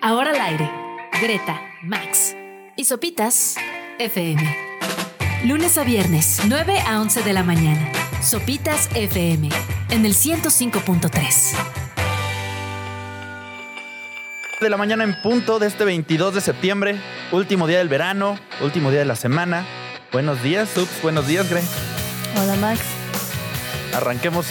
[0.00, 0.70] Ahora al aire.
[1.20, 2.36] Greta, Max
[2.76, 3.56] y Sopitas
[3.98, 4.56] FM.
[5.44, 7.90] Lunes a viernes, 9 a 11 de la mañana.
[8.22, 9.48] Sopitas FM
[9.90, 11.56] en el 105.3.
[14.60, 17.00] De la mañana en punto de este 22 de septiembre,
[17.32, 19.66] último día del verano, último día de la semana.
[20.12, 21.62] Buenos días, Subs, buenos días, Gre.
[22.40, 22.80] Hola Max.
[23.96, 24.46] Arranquemos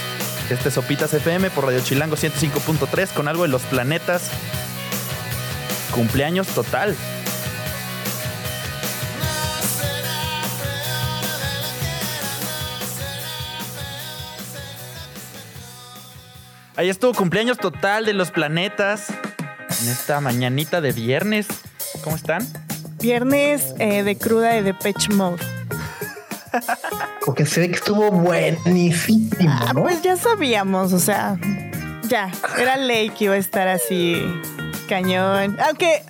[0.49, 4.29] este Sopitas FM por Radio Chilango 105.3 con algo de los planetas.
[5.97, 6.95] Cumpleaños total.
[16.75, 19.07] Ahí estuvo cumpleaños total de los planetas.
[19.81, 21.47] En esta mañanita de viernes.
[22.03, 22.45] ¿Cómo están?
[22.99, 25.43] Viernes eh, de cruda y de Pitch Mode.
[27.25, 29.81] Porque se ve que estuvo buenísimo, Ah, ¿no?
[29.83, 31.37] pues ya sabíamos, o sea,
[32.07, 34.23] ya, era ley que iba a estar así
[34.87, 35.57] cañón.
[35.67, 36.01] Aunque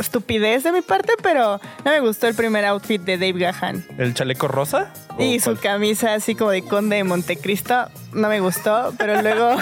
[0.00, 3.84] estupidez de mi parte, pero no me gustó el primer outfit de Dave Gahan.
[3.98, 4.92] ¿El chaleco rosa?
[5.18, 5.60] Y ¿O su cuál?
[5.60, 9.56] camisa así como de conde de Montecristo no me gustó, pero luego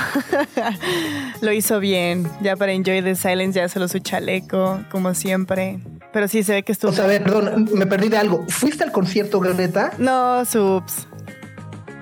[1.41, 2.28] lo hizo bien.
[2.41, 5.80] Ya para Enjoy the Silence ya solo su chaleco, como siempre.
[6.12, 6.92] Pero sí se ve que estuvo...
[6.92, 8.44] O sea, a ver, perdón, me perdí de algo.
[8.48, 9.92] ¿Fuiste al concierto, Greta?
[9.98, 11.08] no, subs.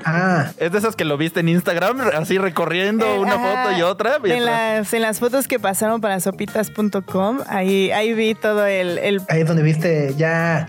[0.05, 3.64] Ah, Es de esas que lo viste en Instagram, así recorriendo Eh, una ajá.
[3.64, 4.19] foto y otra.
[4.25, 8.98] y En las, en las fotos que pasaron para sopitas.com, ahí, ahí vi todo el,
[8.98, 10.67] el- ahí es donde viste ya.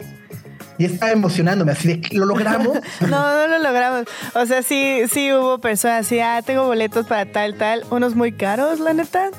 [0.79, 2.77] Y estaba emocionándome, así de que lo logramos.
[3.01, 4.05] No, no lo logramos.
[4.33, 7.83] O sea, sí, sí hubo personas así, ah, tengo boletos para tal, tal.
[7.91, 9.29] Unos muy caros, la neta.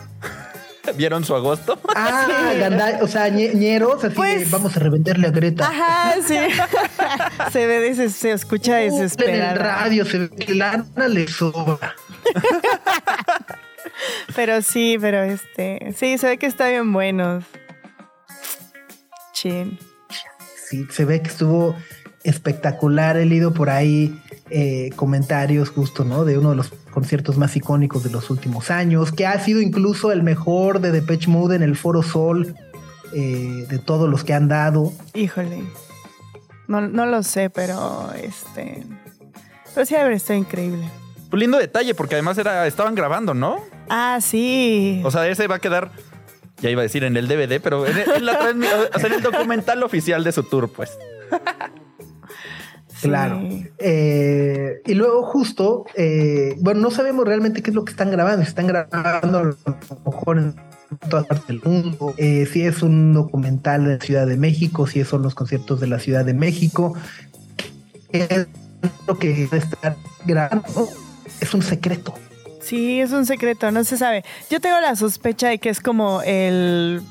[0.97, 1.79] ¿Vieron su agosto?
[1.95, 5.67] Ah, ganda- o sea, ñe- ñeros, así Pues- de, vamos a revenderle a Greta.
[5.69, 6.37] Ajá, sí.
[7.53, 9.55] se ve, deses- se escucha Uh, En el desesperada.
[9.55, 11.95] radio se ve que lana le sobra.
[14.35, 17.45] Pero sí, pero este, sí, se ve que está bien buenos.
[19.33, 19.79] Chin.
[20.69, 21.77] Sí, se ve que estuvo
[22.25, 23.17] espectacular.
[23.17, 24.20] He leído por ahí
[24.51, 26.25] eh, comentarios justo, ¿no?
[26.25, 30.13] De uno de los conciertos más icónicos de los últimos años, que ha sido incluso
[30.13, 32.55] el mejor de Depeche Mode en el Foro Sol,
[33.15, 34.93] eh, de todos los que han dado.
[35.15, 35.63] Híjole.
[36.69, 38.85] No, no lo sé, pero este.
[39.75, 40.89] Pero sí, a ver, está increíble.
[41.33, 43.57] Un lindo detalle, porque además era, estaban grabando, ¿no?
[43.89, 45.03] Ah, sí.
[45.05, 45.91] O sea, ese va a quedar,
[46.61, 49.15] ya iba a decir en el DVD, pero en, en la transmi- o sea, en
[49.15, 50.97] el documental oficial de su tour, pues.
[52.95, 53.09] Sí.
[53.09, 53.41] Claro.
[53.79, 58.43] Eh, y luego justo, eh, bueno, no sabemos realmente qué es lo que están grabando.
[58.43, 59.57] Si están grabando a lo
[60.07, 60.55] mejor en
[61.11, 62.15] todas partes del mundo.
[62.19, 65.89] eh, si es un documental de la Ciudad de México, si son los conciertos de
[65.89, 66.95] la Ciudad de México.
[68.11, 68.47] ¿Qué es
[69.09, 70.89] lo que estar grabando?
[71.41, 72.15] Es un secreto.
[72.61, 74.25] Sí, es un secreto, no se sabe.
[74.51, 77.03] Yo tengo la sospecha de que es como el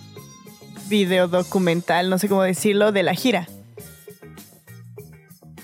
[0.87, 3.47] video documental, no sé cómo decirlo, de la gira.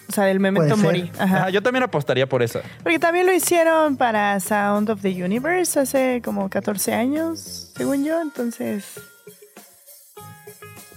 [0.09, 0.75] O sea, del Memento.
[0.75, 1.11] Mori.
[1.19, 1.45] Ajá.
[1.45, 2.61] Ah, yo también apostaría por esa.
[2.81, 8.19] Porque también lo hicieron para Sound of the Universe hace como 14 años, según yo,
[8.19, 8.99] entonces...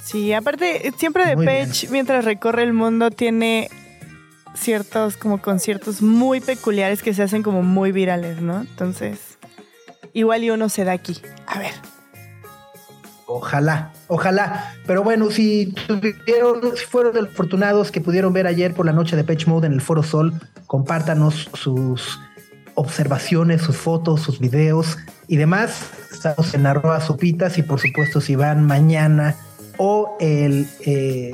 [0.03, 1.37] Sí, aparte, siempre de.
[1.37, 3.71] Page, mientras recorre el mundo, tiene
[4.55, 8.61] ciertos como conciertos muy peculiares que se hacen como muy virales, ¿no?
[8.61, 9.39] Entonces,
[10.13, 11.21] igual y uno se da aquí.
[11.47, 11.73] A ver.
[13.35, 14.75] Ojalá, ojalá.
[14.87, 18.93] Pero bueno, si tuvieron, si fueron de los afortunados que pudieron ver ayer por la
[18.93, 20.33] noche de Pitch Mode en el Foro Sol,
[20.67, 22.19] compártanos sus
[22.75, 24.99] observaciones, sus fotos, sus videos
[25.29, 25.91] y demás.
[26.11, 29.35] Estamos en arroba sopitas y por supuesto si van mañana
[29.79, 31.33] o el eh,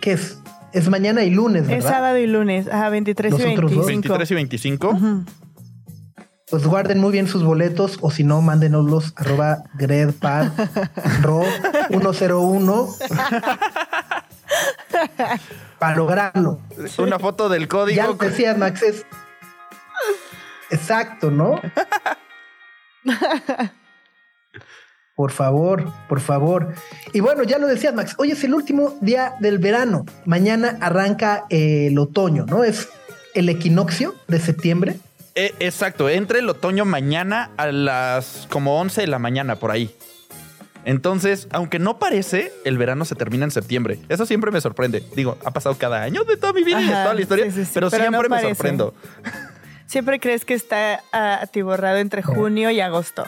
[0.00, 0.38] ¿qué es?
[0.72, 1.90] Es mañana y lunes, Es ¿verdad?
[1.90, 3.86] sábado y lunes, ajá, 23 y Los otros dos.
[3.86, 4.18] 25.
[4.18, 4.88] 23 y 25.
[4.90, 5.24] Ujú.
[6.50, 10.48] Pues guarden muy bien sus boletos o si no, mándenoslos arroba gredpad
[11.22, 11.42] ro
[11.90, 12.88] 101
[15.78, 16.60] para lograrlo.
[16.98, 18.06] Una foto del Ya código.
[18.06, 19.04] lo decías, Max, es
[20.70, 21.60] exacto, ¿no?
[25.14, 26.74] Por favor, por favor.
[27.12, 28.14] Y bueno, ya lo decías, Max.
[28.18, 30.06] Hoy es el último día del verano.
[30.24, 32.62] Mañana arranca eh, el otoño, ¿no?
[32.64, 32.88] Es
[33.34, 34.96] el equinoccio de septiembre.
[35.34, 39.94] Eh, exacto, entre el otoño mañana a las como 11 de la mañana, por ahí.
[40.84, 43.98] Entonces, aunque no parece, el verano se termina en septiembre.
[44.08, 45.04] Eso siempre me sorprende.
[45.14, 47.52] Digo, ha pasado cada año de toda mi vida y de toda la historia, sí,
[47.52, 48.94] sí, sí, pero, pero no siempre me sorprendo.
[49.86, 53.24] Siempre crees que está ah, atiborrado entre junio y agosto.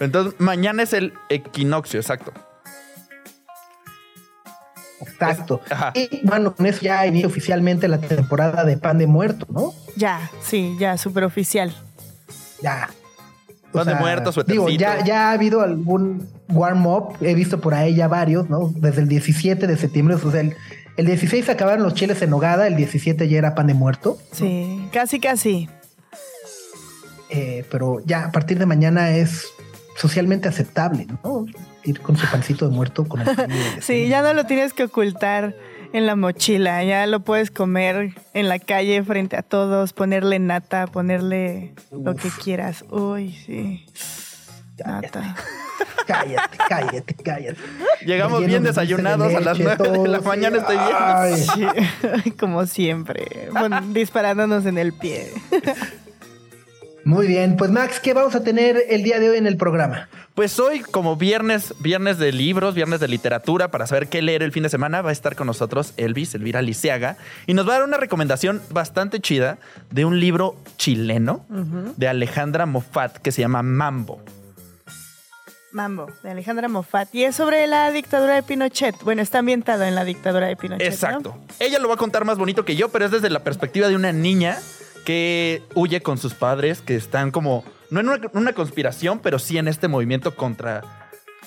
[0.00, 2.32] Entonces, mañana es el equinoccio, exacto.
[5.00, 5.60] Exacto.
[5.70, 5.92] Ajá.
[5.94, 9.72] Y bueno, con eso ya inicia oficialmente la temporada de pan de muerto, ¿no?
[9.96, 11.74] Ya, sí, ya, súper oficial.
[12.62, 12.88] Ya.
[13.72, 14.68] Pan de muerto, Digo, suétercito.
[14.78, 16.28] ya, ya ha habido algún.
[16.48, 17.16] warm up.
[17.20, 18.72] He visto por ahí ya varios, ¿no?
[18.76, 20.56] Desde el 17 de septiembre, o sea, el,
[20.96, 24.18] el 16 acabaron los chiles en nogada, el 17 ya era pan de muerto.
[24.32, 25.68] Sí, casi, casi.
[27.30, 29.46] Eh, pero ya a partir de mañana es
[29.96, 31.44] socialmente aceptable, ¿no?
[31.88, 33.28] Ir con su pancito de muerto con el
[33.80, 35.54] Sí, ya no lo tienes que ocultar
[35.92, 40.86] en la mochila, ya lo puedes comer en la calle frente a todos, ponerle nata,
[40.86, 42.84] ponerle lo que quieras.
[42.90, 43.86] Uy, sí.
[44.84, 45.36] Nata.
[46.06, 47.60] Cállate, cállate, cállate.
[48.04, 52.22] Llegamos bien desayunados a las 9 de la mañana, estoy bien.
[52.22, 55.30] Sí, como siempre, bueno, disparándonos en el pie.
[57.04, 60.08] Muy bien, pues Max, ¿qué vamos a tener el día de hoy en el programa?
[60.38, 64.52] Pues hoy, como viernes, viernes de libros, viernes de literatura, para saber qué leer el
[64.52, 67.16] fin de semana, va a estar con nosotros Elvis, Elvira Liceaga,
[67.48, 69.58] y nos va a dar una recomendación bastante chida
[69.90, 71.44] de un libro chileno
[71.96, 74.22] de Alejandra Moffat que se llama Mambo.
[75.72, 77.12] Mambo, de Alejandra Moffat.
[77.16, 78.94] Y es sobre la dictadura de Pinochet.
[79.02, 80.86] Bueno, está ambientado en la dictadura de Pinochet.
[80.86, 81.36] Exacto.
[81.58, 83.96] Ella lo va a contar más bonito que yo, pero es desde la perspectiva de
[83.96, 84.56] una niña
[85.04, 89.58] que huye con sus padres, que están como, no en una, una conspiración, pero sí
[89.58, 90.82] en este movimiento contra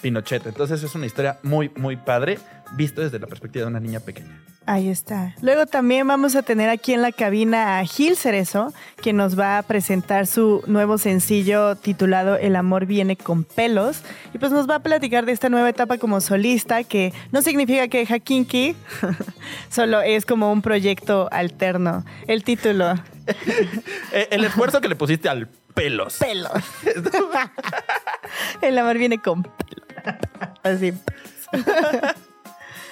[0.02, 0.46] Pinochet.
[0.48, 2.40] Entonces es una historia muy, muy padre,
[2.74, 4.42] visto desde la perspectiva de una niña pequeña.
[4.68, 5.34] Ahí está.
[5.42, 9.58] Luego también vamos a tener aquí en la cabina a Gil Cerezo, que nos va
[9.58, 14.04] a presentar su nuevo sencillo titulado El amor viene con pelos.
[14.36, 17.88] Y pues nos va a platicar de esta nueva etapa como solista, que no significa
[17.88, 18.76] que deja kinky,
[19.70, 22.06] solo es como un proyecto alterno.
[22.28, 22.94] El título.
[24.30, 26.18] El esfuerzo que le pusiste al pelos.
[26.18, 26.52] Pelos.
[28.62, 30.20] El amor viene con pelos.
[30.64, 30.94] Así.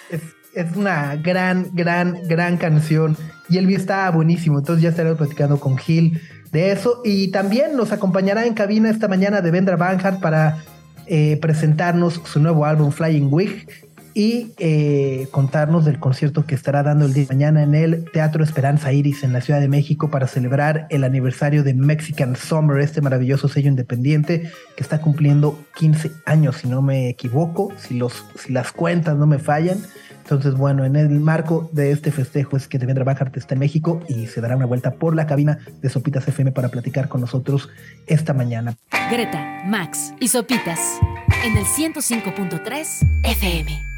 [0.10, 0.22] Es,
[0.54, 3.16] es una gran, gran, gran canción.
[3.48, 4.60] Y el video está buenísimo.
[4.60, 6.22] Entonces ya estaremos platicando con Gil
[6.52, 7.02] de eso.
[7.06, 10.64] Y también nos acompañará en cabina esta mañana de Vendra Banhart para
[11.06, 13.68] eh, presentarnos su nuevo álbum Flying Wig
[14.14, 18.44] y eh, contarnos del concierto que estará dando el día de mañana en el Teatro
[18.44, 23.02] Esperanza Iris en la Ciudad de México para celebrar el aniversario de Mexican Summer, este
[23.02, 28.54] maravilloso sello independiente que está cumpliendo 15 años, si no me equivoco, si, los, si
[28.54, 29.80] las cuentas no me fallan.
[30.30, 34.00] Entonces, bueno, en el marco de este festejo es que Devendra Banhart está en México
[34.08, 37.70] y se dará una vuelta por la cabina de Sopitas FM para platicar con nosotros
[38.06, 38.76] esta mañana.
[39.10, 40.80] Greta, Max y Sopitas
[41.44, 43.89] en el 105.3 FM.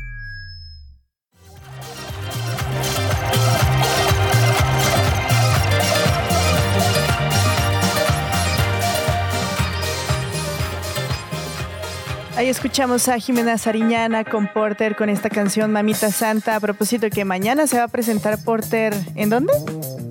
[12.37, 16.55] Ahí escuchamos a Jimena Sariñana con Porter con esta canción Mamita Santa.
[16.55, 18.93] A propósito que mañana se va a presentar Porter.
[19.15, 19.53] ¿En dónde?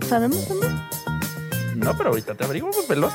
[0.08, 0.68] ¿Sabemos dónde?
[1.76, 3.12] No, pero ahorita te averiguo, pues veloz.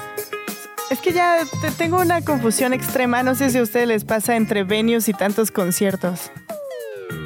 [0.90, 3.22] Es que ya te- tengo una confusión extrema.
[3.24, 6.32] No sé si a ustedes les pasa entre venues y tantos conciertos.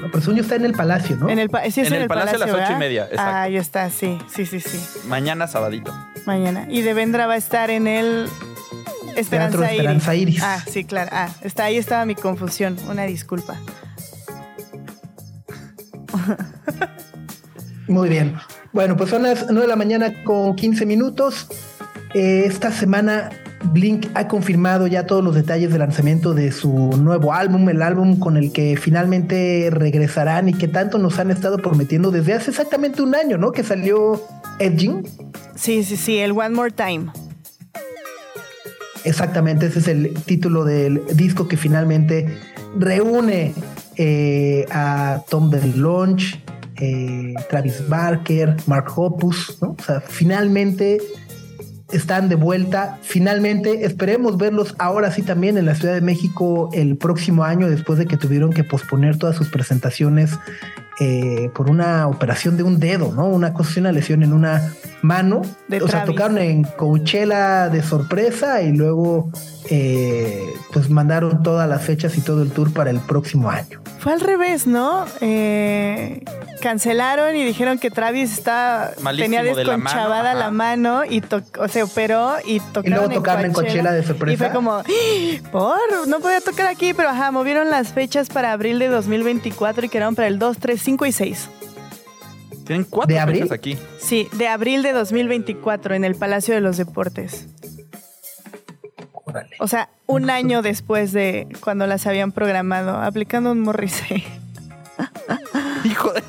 [0.01, 1.29] No, pero sueño está en el Palacio, ¿no?
[1.29, 3.21] En el, pa- sí es En el Palacio a las ocho y media, exacto.
[3.23, 4.79] Ah, ahí está, sí, sí, sí, sí.
[5.07, 5.93] Mañana sabadito.
[6.25, 6.65] Mañana.
[6.69, 8.27] Y Devendra va a estar en el
[9.15, 10.41] Esperanza, Teatro Esperanza Iris.
[10.43, 11.09] Ah, sí, claro.
[11.13, 12.77] Ah, está, ahí estaba mi confusión.
[12.89, 13.57] Una disculpa.
[17.87, 18.35] Muy bien.
[18.71, 21.47] Bueno, pues son las 9 de la mañana con 15 minutos.
[22.13, 23.29] Eh, esta semana
[23.65, 28.17] Blink ha confirmado ya todos los detalles del lanzamiento de su nuevo álbum, el álbum
[28.19, 33.01] con el que finalmente regresarán y que tanto nos han estado prometiendo desde hace exactamente
[33.01, 33.51] un año, ¿no?
[33.51, 34.21] Que salió
[34.59, 35.07] Edging.
[35.55, 37.11] Sí, sí, sí, el One More Time.
[39.03, 42.37] Exactamente, ese es el título del disco que finalmente
[42.77, 43.53] reúne
[43.95, 46.43] eh, a Tom DeLonge,
[46.77, 49.75] eh, Travis Barker, Mark Hoppus, ¿no?
[49.79, 50.99] O sea, finalmente
[51.91, 52.97] están de vuelta.
[53.01, 57.99] Finalmente, esperemos verlos ahora sí también en la Ciudad de México el próximo año, después
[57.99, 60.37] de que tuvieron que posponer todas sus presentaciones
[60.99, 63.25] eh, por una operación de un dedo, ¿no?
[63.27, 65.41] Una cosa, una lesión en una mano.
[65.67, 69.31] De o sea, tocaron en Coachella de sorpresa y luego
[69.69, 73.81] eh, pues mandaron todas las fechas y todo el tour para el próximo año.
[73.99, 75.05] Fue al revés, ¿no?
[75.21, 76.23] Eh,
[76.61, 81.21] cancelaron y dijeron que Travis está, Malísimo tenía de la desconchavada mano, la mano y
[81.21, 84.33] to- o se operó y tocaron Y luego tocaron en Coachella de sorpresa.
[84.33, 84.83] Y fue como, "¡Ah!
[85.51, 89.89] por, no podía tocar aquí, pero ajá, movieron las fechas para abril de 2024 y
[89.89, 91.49] quedaron para el 2, 3, 5 y 6.
[92.65, 93.43] Tienen cuatro ¿De abril?
[93.43, 93.77] fechas aquí.
[93.99, 97.45] Sí, de abril de 2024 en el Palacio de los Deportes.
[99.13, 99.55] Órale.
[99.59, 104.23] O sea, un año después de cuando las habían programado, aplicando un Morrissey.
[105.83, 106.23] Hijo de...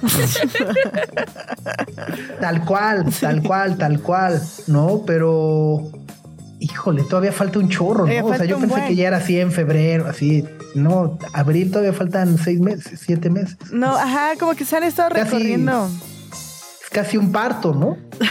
[2.38, 5.04] Tal cual, tal cual, tal cual, ¿no?
[5.06, 5.90] Pero
[6.60, 8.26] híjole, todavía falta un chorro, ¿no?
[8.26, 8.86] O sea, yo pensé buen.
[8.86, 10.44] que ya era así en febrero, así.
[10.74, 13.56] No, abril todavía faltan seis meses, siete meses.
[13.72, 15.88] No, ajá, como que se han estado recorriendo.
[16.92, 17.96] Casi un parto, ¿no?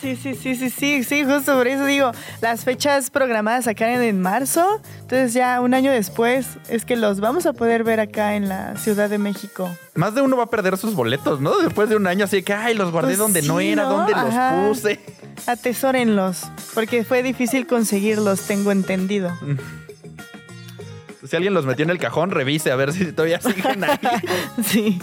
[0.00, 2.10] Sí, sí, sí, sí, sí, sí, justo por eso digo,
[2.40, 7.20] las fechas programadas acá en, en marzo, entonces ya un año después es que los
[7.20, 9.68] vamos a poder ver acá en la Ciudad de México.
[9.94, 11.58] Más de uno va a perder sus boletos, ¿no?
[11.58, 13.90] Después de un año así que, ay, los guardé Pues donde no era, ¿no?
[13.90, 14.56] donde Ajá.
[14.56, 15.00] los puse.
[15.46, 19.36] Atesórenlos, porque fue difícil conseguirlos, tengo entendido.
[21.28, 23.98] Si alguien los metió en el cajón, revise a ver si todavía siguen ahí.
[24.64, 24.98] Sí,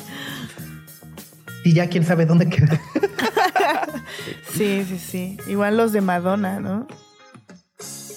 [1.68, 2.80] Y ya quién sabe dónde queda.
[4.54, 5.38] sí, sí, sí.
[5.50, 6.88] Igual los de Madonna, ¿no?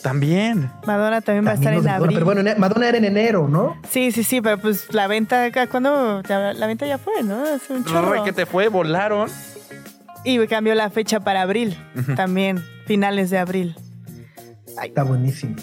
[0.04, 0.71] También.
[0.87, 2.14] Madonna también va a estar en Madonna, abril.
[2.14, 3.76] Pero bueno, en- Madonna era en enero, ¿no?
[3.90, 6.23] Sí, sí, sí, pero pues la venta acá, ¿cuándo?
[6.28, 7.42] La venta ya fue, ¿no?
[7.45, 8.23] Hace un chorro.
[8.23, 9.28] Que te fue, volaron.
[10.23, 11.76] Y cambió la fecha para abril,
[12.14, 13.75] también, finales de abril.
[14.80, 15.57] Está buenísimo.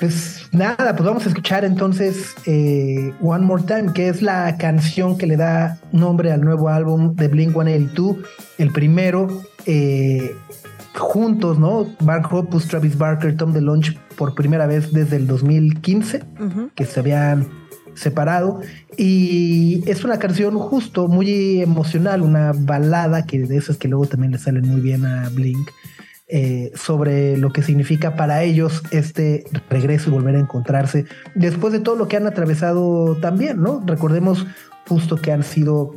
[0.00, 5.18] Pues nada, pues vamos a escuchar entonces eh, One More Time, que es la canción
[5.18, 8.16] que le da nombre al nuevo álbum de Blink 182,
[8.58, 10.36] el primero, eh,
[10.94, 11.86] juntos, ¿no?
[12.04, 16.70] Mark Hoppus, Travis Barker, Tom DeLonge, por primera vez desde el 2015 Ujú.
[16.74, 17.48] que se habían
[17.94, 18.60] separado
[18.96, 24.32] y es una canción justo muy emocional, una balada que de esas que luego también
[24.32, 25.68] le salen muy bien a Blink
[26.28, 31.80] eh, sobre lo que significa para ellos este regreso y volver a encontrarse después de
[31.80, 33.82] todo lo que han atravesado también, ¿no?
[33.86, 34.46] Recordemos
[34.88, 35.94] justo que han sido,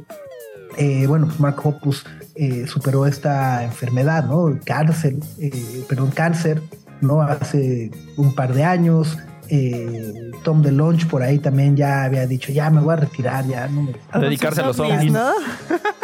[0.78, 4.58] eh, bueno, pues Mark Hoppus eh, superó esta enfermedad, ¿no?
[4.66, 6.62] Cáncer, eh, perdón, cáncer,
[7.02, 7.22] ¿no?
[7.22, 9.18] Hace un par de años.
[9.54, 13.68] Eh, Tom DeLonge por ahí también ya había dicho, ya me voy a retirar, ya
[13.68, 13.92] no me...
[14.10, 15.12] A dedicarse a los ovnis.
[15.12, 15.30] ¿no?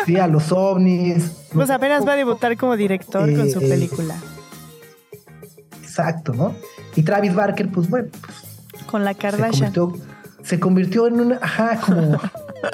[0.05, 1.31] Sí, a los ovnis.
[1.53, 4.15] Pues apenas va a debutar como director con su Eh, eh, película.
[5.81, 6.53] Exacto, ¿no?
[6.95, 9.71] Y Travis Barker, pues bueno, pues, Con la se Kardashian.
[9.73, 10.07] convirtió,
[10.43, 12.19] se convirtió en una, ajá, como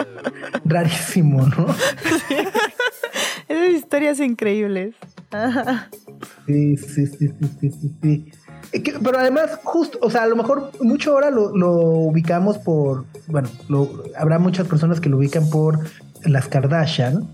[0.65, 1.67] rarísimo, ¿no?
[3.47, 4.95] Esas historias increíbles.
[6.47, 8.31] Sí, sí, sí, sí, sí, sí, sí.
[8.73, 13.05] Eh, Pero además, justo, o sea, a lo mejor mucho ahora lo, lo ubicamos por,
[13.27, 15.79] bueno, lo- habrá muchas personas que lo ubican por
[16.25, 17.27] las Kardashian,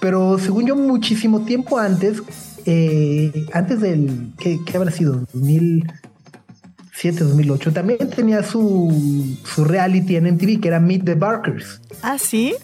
[0.00, 2.22] pero según yo, muchísimo tiempo antes,
[2.66, 5.22] eh, antes del, ¿qué, qué habrá sido?
[5.32, 11.80] 2007, 2008, también tenía su, su reality en MTV que era Meet the Barkers.
[12.02, 12.54] ¿Ah, sí?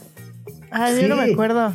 [0.70, 1.32] Ah, yo no me Sí.
[1.32, 1.72] acuerdo.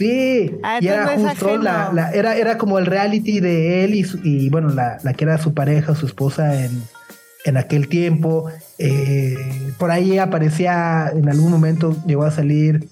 [0.00, 4.18] Sí, Ah, y era justo la, era, era como el reality de él y, su-
[4.24, 6.82] y bueno, la, la que era su pareja, su esposa en,
[7.44, 8.50] en aquel tiempo.
[8.78, 9.36] Eh,
[9.78, 12.88] por ahí aparecía, en algún momento llegó a salir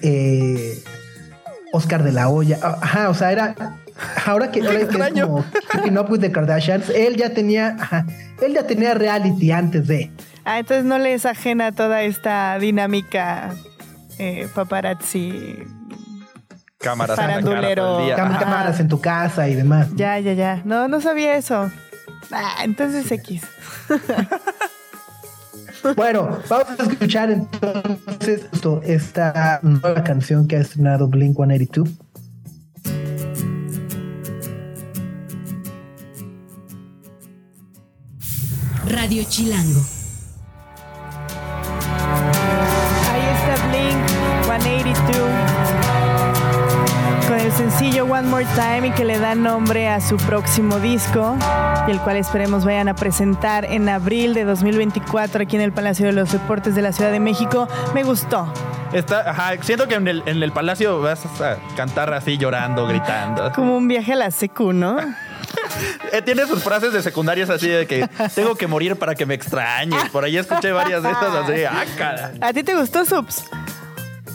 [0.00, 0.82] eh,
[1.72, 2.58] Oscar de la Hoya.
[2.62, 3.54] Ah, Ajá, o sea, era.
[4.26, 8.06] Ahora que, ahora que es como Keeping Up with the Kardashians, él ya tenía, ajá,
[8.42, 10.10] él ya tenía reality antes de.
[10.46, 13.54] Ah, entonces no le es ajena toda esta dinámica
[14.18, 15.58] eh, paparazzi.
[16.84, 17.82] Cámaras en la cara Farandulero.
[17.82, 18.16] todo el día.
[18.16, 18.38] Cam- Ajá.
[18.38, 19.88] cámaras en tu casa y demás.
[19.96, 20.62] Ya, ya, ya.
[20.64, 21.70] No, no sabía eso.
[22.30, 23.42] Ah, entonces X.
[25.96, 31.90] Bueno, vamos a escuchar entonces esto, esta nueva canción que ha estrenado Blink 182.
[38.88, 39.80] Radio Chilango.
[43.10, 44.08] Ahí está Blink
[44.44, 45.43] 182 con
[47.44, 51.36] el sencillo One More Time y que le da nombre a su próximo disco
[51.86, 56.06] y el cual esperemos vayan a presentar en abril de 2024 aquí en el Palacio
[56.06, 57.68] de los Deportes de la Ciudad de México.
[57.92, 58.50] Me gustó.
[58.94, 63.52] Está, ajá, siento que en el, en el palacio vas a cantar así llorando, gritando.
[63.52, 64.96] Como un viaje a la secu, ¿no?
[66.12, 69.34] Eh, tiene sus frases de secundarias así de que tengo que morir para que me
[69.34, 70.08] extrañes.
[70.10, 71.64] Por ahí escuché varias de estas así.
[71.64, 72.32] ¡Ah, cara!
[72.40, 73.44] ¿A ti te gustó, Subs?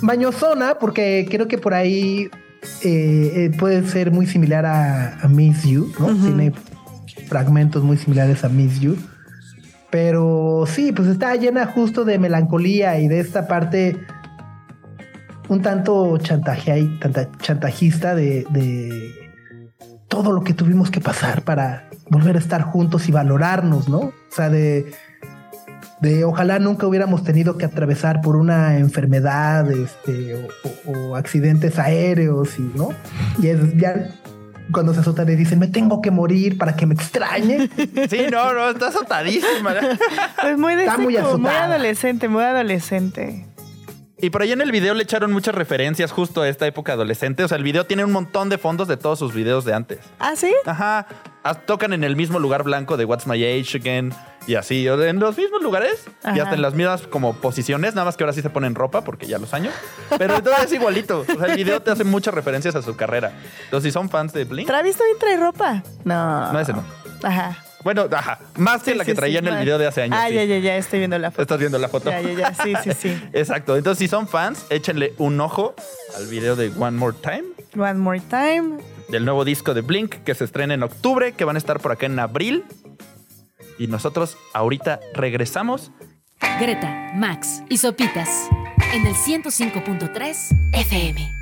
[0.01, 2.30] Bañozona, porque creo que por ahí
[2.84, 6.08] eh, eh, puede ser muy similar a, a Miss You, ¿no?
[6.08, 6.54] Tiene
[7.28, 8.98] fragmentos muy similares a Miss You.
[9.90, 14.00] Pero sí, pues está llena justo de melancolía y de esta parte
[15.48, 16.90] un tanto chantaje,
[17.42, 19.32] chantajista de, de
[20.08, 24.00] todo lo que tuvimos que pasar para volver a estar juntos y valorarnos, ¿no?
[24.00, 24.92] O sea, de,
[26.01, 31.77] de ojalá nunca hubiéramos tenido que atravesar por una enfermedad este, o, o- o accidentes
[31.79, 32.89] aéreos, y, ¿no?
[33.41, 34.10] Y es ya
[34.72, 37.70] cuando se azotan y dicen, me tengo que morir para que me extrañe.
[38.10, 39.74] Sí, no, no, está azotadísima.
[40.39, 41.15] Pues muy de Está muy
[41.74, 43.48] adolescente, muy adolescente.
[44.22, 47.44] Y por ahí en el video le echaron muchas referencias justo a esta época adolescente.
[47.44, 50.00] O sea, el video tiene un montón de fondos de todos sus videos de antes.
[50.20, 50.54] ¿Ah, sí?
[50.66, 51.08] Ajá.
[51.44, 54.14] Ah, Tocan en el mismo lugar blanco de What's My Age Again.
[54.46, 56.06] Y así, en los mismos lugares.
[56.26, 56.44] Y Ajá.
[56.44, 57.96] hasta en las mismas como posiciones.
[57.96, 59.74] Nada más que ahora sí se ponen ropa porque ya los años.
[60.18, 61.22] Pero todo es igualito.
[61.22, 63.32] O sea, el video te hace muchas referencias a su carrera.
[63.66, 65.84] Entonces, si son fans de Blink, ¿Travis también trae ropa?
[66.04, 66.52] No.
[66.52, 66.84] no ese no.
[67.24, 67.58] Ajá.
[67.84, 68.40] Bueno, ajá.
[68.58, 70.18] Más que Sí, la que sí, traía sí, en el video de hace años.
[70.22, 70.36] Ah, sí.
[70.36, 71.42] ya, ya, ya, estoy viendo la foto.
[71.44, 72.10] Estás viendo la foto.
[72.10, 73.24] Ya, ya, ya, sí, sí, sí.
[73.34, 73.78] Exacto.
[73.78, 75.76] Entonces, si son fans, échenle un ojo
[76.18, 77.44] al video de One More Time,
[77.78, 78.80] One more time.
[79.10, 81.92] del nuevo disco de Blink, que se estrena en octubre, que van a estar por
[81.92, 82.66] acá en abril.
[83.78, 85.92] Y nosotros ahorita regresamos.
[86.60, 88.50] Greta, Max y Sopitas
[88.94, 90.36] en el 105.3
[90.74, 91.38] FM.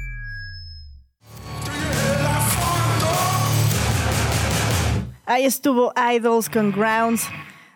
[5.28, 7.28] Ahí estuvo Idols con Grounds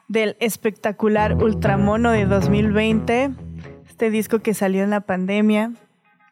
[0.08, 3.32] del espectacular Ultramono de 2020.
[3.88, 5.72] Este disco que salió en la pandemia.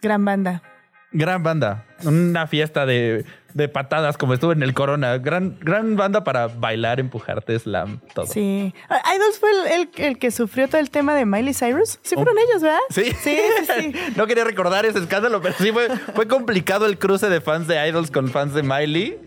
[0.02, 0.64] Gran banda.
[1.12, 1.86] Gran banda.
[2.06, 5.18] Una fiesta de, de patadas como estuvo en el Corona.
[5.18, 8.26] Gran, gran banda para bailar, empujarte, slam, todo.
[8.28, 8.74] Sí.
[9.16, 12.00] Idols fue el, el- el que sufrió todo el tema de Miley Cyrus.
[12.02, 12.80] Sí fueron ellos, ¿verdad?
[12.92, 13.06] Sí.
[13.22, 13.94] Sí, sí, sí.
[14.16, 17.88] no quería recordar ese escándalo, pero sí fue, fue complicado el cruce de fans de
[17.90, 19.18] Idols con fans de Miley.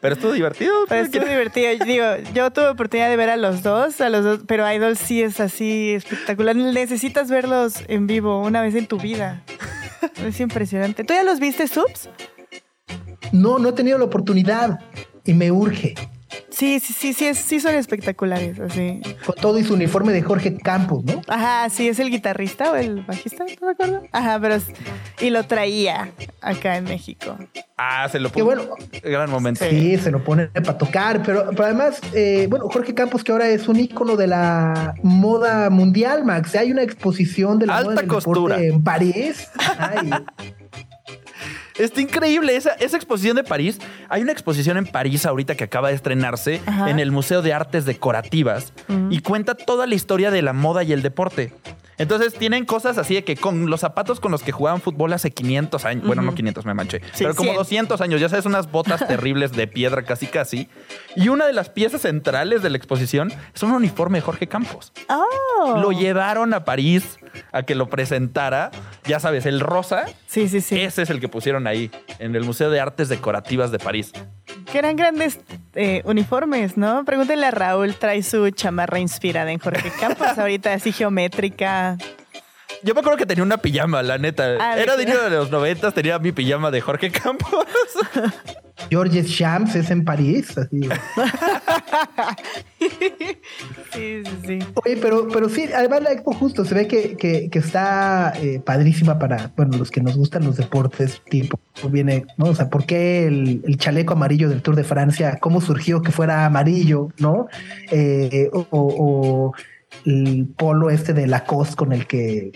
[0.00, 0.72] Pero estuvo divertido.
[0.88, 1.72] Pero estuvo divertido.
[1.72, 2.04] Yo Digo,
[2.34, 5.40] yo tuve oportunidad de ver a los dos, a los dos, pero Idols sí es
[5.40, 6.56] así espectacular.
[6.56, 9.42] Necesitas verlos en vivo una vez en tu vida.
[10.24, 11.04] Es impresionante.
[11.04, 12.08] ¿Tú ya los viste, Subs?
[13.32, 14.80] No, no he tenido la oportunidad
[15.24, 15.94] y me urge.
[16.50, 19.00] Sí, sí, sí, sí, es- sí son espectaculares, así.
[19.24, 21.22] Con todo y su uniforme de Jorge Campos, ¿no?
[21.28, 24.02] Ajá, sí, es el guitarrista o el bajista, ¿no me acuerdo?
[24.12, 24.66] Ajá, pero es-
[25.20, 26.10] y lo traía
[26.42, 27.36] acá en México.
[27.76, 28.44] Ah, se lo Qué puso.
[28.44, 28.62] bueno.
[29.02, 29.64] Gran momento.
[29.68, 33.48] Sí, se lo pone para tocar, pero, pero además, eh, bueno, Jorge Campos que ahora
[33.48, 36.54] es un ícono de la moda mundial, Max.
[36.56, 38.56] Hay una exposición de la Alta moda del costura.
[38.58, 39.48] deporte en París.
[39.78, 40.10] Ay,
[41.80, 43.78] Está increíble esa, esa exposición de París.
[44.08, 46.90] Hay una exposición en París ahorita que acaba de estrenarse Ajá.
[46.90, 48.72] en el Museo de Artes Decorativas
[49.08, 51.52] y cuenta toda la historia de la moda y el deporte.
[52.00, 55.30] Entonces tienen cosas así de que con los zapatos con los que jugaban fútbol hace
[55.30, 57.56] 500 años, bueno, no 500 me manché, Sí, pero como 100.
[57.58, 60.68] 200 años, ya sabes, unas botas terribles de piedra casi casi.
[61.14, 64.92] Y una de las piezas centrales de la exposición es un uniforme de Jorge Campos.
[65.08, 65.76] ¡Oh!
[65.76, 67.18] Lo llevaron a París
[67.52, 68.70] a que lo presentara.
[69.04, 70.80] Ya sabes, el rosa Sí, sí, sí.
[70.80, 74.12] ese es el que pusieron ahí, en el Museo de Artes Decorativas de París.
[74.72, 75.40] Que eran grandes
[75.74, 77.04] eh, uniformes, ¿no?
[77.04, 81.96] Pregúntenle a Raúl, trae su chamarra inspirada en Jorge Campos, ahorita así geométrica.
[82.82, 84.56] Yo me acuerdo que tenía una pijama, la neta.
[84.60, 87.66] Ah, ¿de Era de de los noventas, tenía mi pijama de Jorge Campos.
[88.88, 90.56] Georges Shams es en París.
[90.56, 90.80] Así.
[93.92, 94.58] Sí, sí, sí.
[94.84, 98.60] Oye, pero, pero sí, además la expo justo se ve que, que, que está eh,
[98.64, 101.58] padrísima para, bueno, los que nos gustan los deportes, tipo,
[101.90, 102.46] viene, ¿no?
[102.46, 105.38] O sea, ¿por qué el, el chaleco amarillo del Tour de Francia?
[105.40, 107.48] ¿Cómo surgió que fuera amarillo, no?
[107.90, 108.94] Eh, o, o-
[109.50, 109.52] o
[110.06, 112.52] el polo este de Lacoste con el que,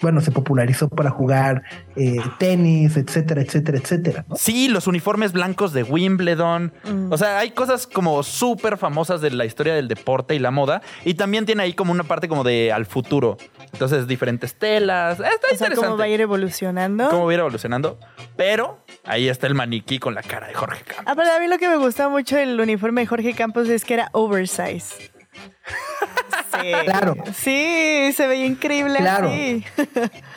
[0.00, 1.62] bueno, se popularizó para jugar
[1.96, 4.36] eh, tenis, etcétera, etcétera, etcétera, ¿no?
[4.36, 6.72] Sí, los uniformes blancos de Wimbledon.
[6.84, 7.12] Mm.
[7.12, 10.82] O sea, hay cosas como súper famosas de la historia del deporte y la moda.
[11.04, 13.38] Y también tiene ahí como una parte como de al futuro.
[13.72, 15.18] Entonces, diferentes telas.
[15.18, 15.76] Está O sea, interesante.
[15.76, 17.08] cómo va a ir evolucionando.
[17.08, 17.98] Cómo va a ir evolucionando.
[18.36, 21.04] Pero ahí está el maniquí con la cara de Jorge Campos.
[21.06, 23.84] Ah, pero a mí lo que me gustaba mucho del uniforme de Jorge Campos es
[23.84, 25.10] que era oversize.
[25.36, 26.72] Sí.
[26.84, 27.16] Claro.
[27.34, 29.28] Sí, se veía increíble Claro.
[29.28, 29.64] así.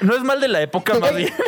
[0.01, 1.29] No es mal de la época, más bien.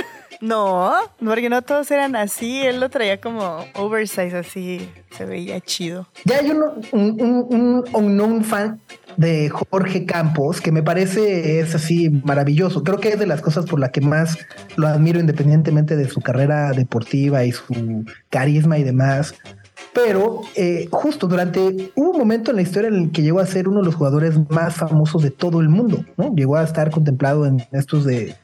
[0.43, 0.91] No,
[1.23, 2.65] porque no todos eran así.
[2.65, 4.89] Él lo traía como oversize así.
[5.15, 6.07] Se veía chido.
[6.25, 8.81] Ya hay uno- un, un, un unknown fan
[9.17, 12.83] de Jorge Campos que me parece es así maravilloso.
[12.83, 14.39] Creo que es de las cosas por las que más
[14.77, 19.35] lo admiro independientemente de su carrera deportiva y su carisma y demás.
[19.93, 23.67] Pero eh, justo durante un momento en la historia en el que llegó a ser
[23.67, 26.34] uno de los jugadores más famosos de todo el mundo, ¿no?
[26.34, 28.36] Llegó a estar contemplado en estos de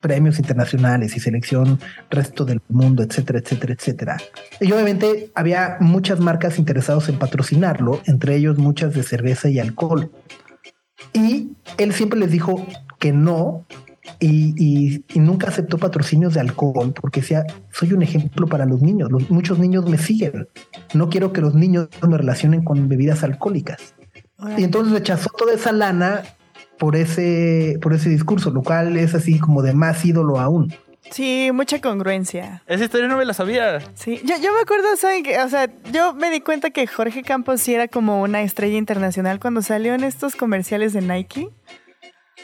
[0.00, 4.16] premios internacionales y selección resto del mundo, etcétera, etcétera, etcétera.
[4.60, 10.10] Y obviamente había muchas marcas interesadas en patrocinarlo, entre ellos muchas de cerveza y alcohol.
[11.12, 12.66] Y él siempre les dijo
[12.98, 13.64] que no
[14.20, 18.80] y, y- y nunca aceptó patrocinios de alcohol porque decía, soy un ejemplo para los
[18.82, 20.48] niños, los- muchos niños me siguen,
[20.94, 23.94] no quiero que los niños me relacionen con bebidas alcohólicas.
[24.56, 26.22] Y entonces rechazó toda esa lana
[26.78, 30.72] por ese, por ese discurso, lo cual es así como de más ídolo aún.
[31.10, 32.62] Sí, mucha congruencia.
[32.66, 33.80] Esa historia no me la sabía.
[33.94, 35.40] Sí, yo, yo me acuerdo, ¿saben qué?
[35.40, 39.40] O sea, yo me di cuenta que Jorge Campos sí era como una estrella internacional
[39.40, 41.48] cuando salió en estos comerciales de Nike.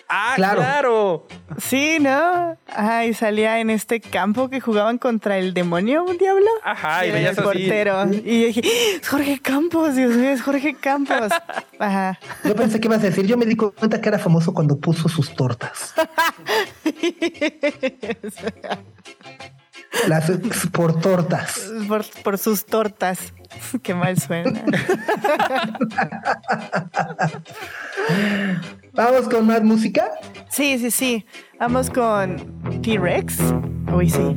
[0.09, 1.27] Ah, claro.
[1.59, 2.57] Sí, ¿no?
[2.67, 6.47] Ajá, y salía en este campo que jugaban contra el demonio, un diablo.
[6.63, 7.59] Ajá, y veías el así.
[7.59, 8.05] portero.
[8.13, 8.63] Y yo dije,
[8.97, 11.33] es Jorge Campos, Dios mío, es Jorge Campos.
[11.79, 12.19] Ajá.
[12.45, 15.09] Yo pensé que ibas a decir, yo me di cuenta que era famoso cuando puso
[15.09, 15.95] sus tortas.
[20.09, 20.31] Las
[20.73, 21.71] por tortas.
[21.89, 23.33] Por, por sus tortas.
[23.83, 24.63] Qué mal suena.
[28.93, 30.11] Vamos con más música.
[30.49, 31.27] Sí, sí, sí.
[31.59, 32.37] Vamos con
[32.83, 33.39] T-Rex.
[33.93, 34.37] Uy, sí.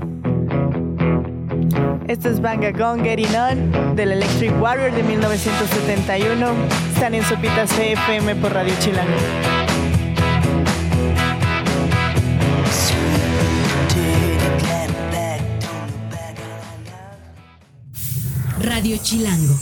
[2.07, 6.47] Esto es Banga Gone Getting On del Electric Warrior de 1971.
[6.93, 9.56] Están en Sopitas FM por Radio Chilango.
[18.59, 19.53] Radio Chilango.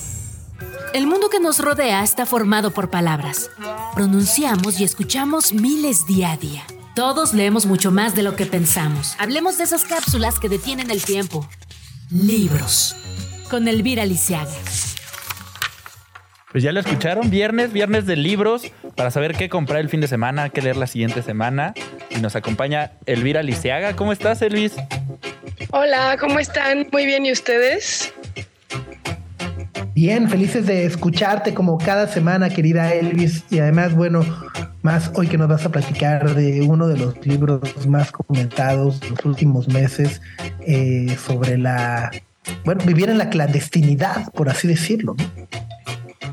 [0.94, 3.52] El mundo que nos rodea está formado por palabras.
[3.94, 6.64] Pronunciamos y escuchamos miles día a día.
[6.96, 9.16] Todos leemos mucho más de lo que pensamos.
[9.20, 11.46] Hablemos de esas cápsulas que detienen el tiempo.
[12.10, 12.96] Libros.
[13.50, 14.50] Con Elvira Lisiaga.
[16.54, 20.08] Pues ya lo escucharon, viernes, viernes de libros, para saber qué comprar el fin de
[20.08, 21.74] semana, qué leer la siguiente semana.
[22.10, 23.98] Y nos acompaña Elvira Liceaga.
[23.98, 24.72] ¿Cómo estás, Elvis?
[25.72, 26.88] Hola, ¿cómo están?
[26.94, 28.14] Muy bien, ¿y ustedes?
[29.96, 33.46] Bien, felices de escucharte como cada semana, querida Elvis.
[33.50, 34.26] Y además, bueno,
[34.82, 39.12] más hoy que nos vas a platicar de uno de los libros más comentados de
[39.12, 40.22] los últimos meses
[40.68, 42.12] eh, sobre la,
[42.66, 45.16] bueno, vivir en la clandestinidad, por así decirlo.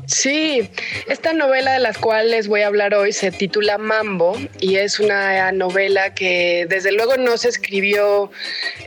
[0.05, 0.69] Sí,
[1.07, 4.99] esta novela de la cual les voy a hablar hoy se titula Mambo y es
[4.99, 8.29] una novela que desde luego no se escribió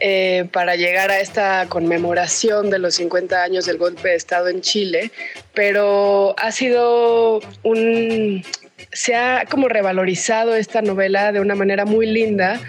[0.00, 4.61] eh, para llegar a esta conmemoración de los 50 años del golpe de Estado en
[4.61, 5.11] Chile,
[5.55, 8.44] pero ha sido un...
[8.92, 12.61] se ha como revalorizado esta novela de una manera muy linda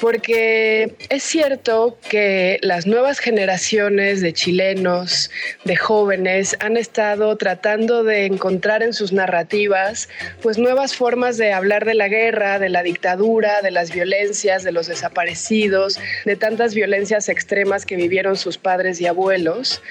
[0.00, 5.30] porque es cierto que las nuevas generaciones de chilenos,
[5.64, 10.08] de jóvenes, han estado tratando de encontrar en sus narrativas
[10.42, 14.72] pues nuevas formas de hablar de la guerra, de la dictadura, de las violencias, de
[14.72, 19.82] los desaparecidos, de tantas violencias extremas que vivieron sus padres y abuelos.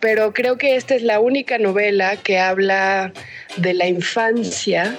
[0.00, 3.12] Pero creo que esta es la única novela que habla
[3.56, 4.96] de la infancia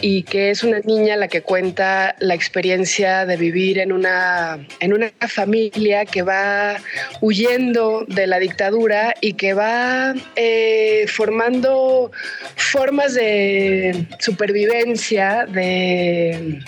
[0.00, 4.92] y que es una niña la que cuenta la experiencia de vivir en una, en
[4.92, 6.76] una familia que va
[7.20, 12.12] huyendo de la dictadura y que va eh, formando
[12.56, 16.60] formas de supervivencia, de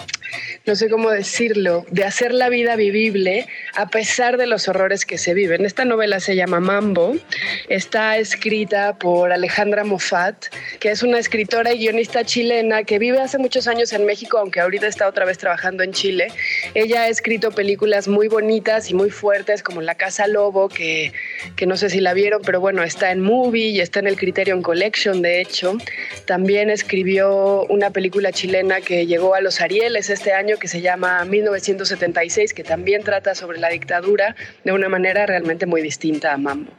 [0.66, 5.18] no sé cómo decirlo, de hacer la vida vivible a pesar de los horrores que
[5.18, 5.64] se viven.
[5.64, 7.16] Esta novela se llama Mambo,
[7.68, 10.46] está escrita por Alejandra Moffat,
[10.78, 14.60] que es una escritora y guionista chilena que vive hace muchos años en México, aunque
[14.60, 16.28] ahorita está otra vez trabajando en Chile.
[16.74, 21.12] Ella ha escrito películas muy bonitas y muy fuertes como La Casa Lobo, que,
[21.56, 24.16] que no sé si la vieron, pero bueno, está en Movie y está en el
[24.16, 25.76] Criterion Collection, de hecho.
[26.26, 31.24] También escribió una película chilena que llegó a los Arieles este año que se llama
[31.24, 36.70] 1976, que también trata sobre la dictadura de una manera realmente muy distinta a Mambo.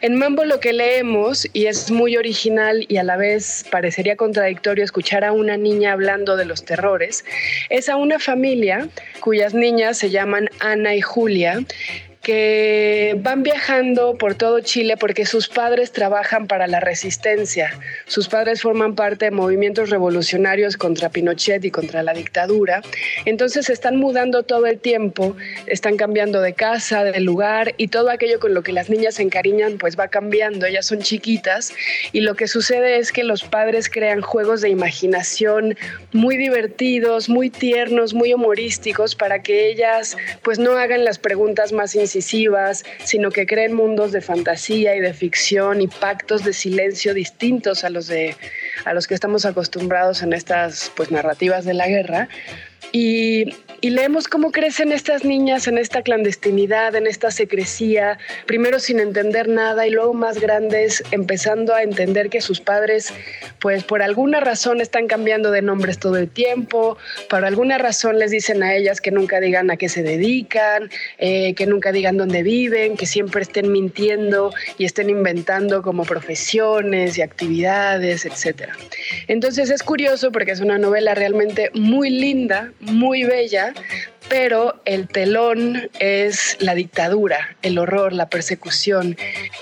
[0.00, 4.82] En Mambo lo que leemos, y es muy original y a la vez parecería contradictorio
[4.82, 7.24] escuchar a una niña hablando de los terrores,
[7.68, 8.88] es a una familia
[9.20, 11.60] cuyas niñas se llaman Ana y Julia,
[12.22, 17.72] que van viajando por todo Chile porque sus padres trabajan para la resistencia.
[18.06, 22.82] Sus padres forman parte de movimientos revolucionarios contra Pinochet y contra la dictadura.
[23.24, 25.34] Entonces se están mudando todo el tiempo,
[25.66, 29.22] están cambiando de casa, de lugar y todo aquello con lo que las niñas se
[29.22, 30.66] encariñan pues va cambiando.
[30.66, 31.72] Ellas son chiquitas
[32.12, 35.74] y lo que sucede es que los padres crean juegos de imaginación
[36.12, 41.94] muy divertidos, muy tiernos, muy humorísticos para que ellas pues no hagan las preguntas más
[43.04, 47.90] sino que creen mundos de fantasía y de ficción y pactos de silencio distintos a
[47.90, 48.36] los de
[48.84, 52.28] a los que estamos acostumbrados en estas pues narrativas de la guerra.
[52.92, 59.00] Y, y, leemos cómo crecen estas niñas en esta clandestinidad, en esta secrecía, primero sin
[59.00, 63.12] entender nada y luego más grandes empezando a entender que sus padres,
[63.60, 68.30] pues por alguna razón están cambiando de nombres todo el tiempo, por alguna razón les
[68.30, 72.42] dicen a ellas que nunca digan a qué se dedican, eh, que nunca digan dónde
[72.42, 78.70] viven, que siempre estén mintiendo y estén inventando como profesiones y actividades, etc.
[79.28, 83.74] Entonces es curioso porque es una novela realmente muy linda, muy bella,
[84.30, 89.16] pero el telón es la dictadura, el horror, la persecución.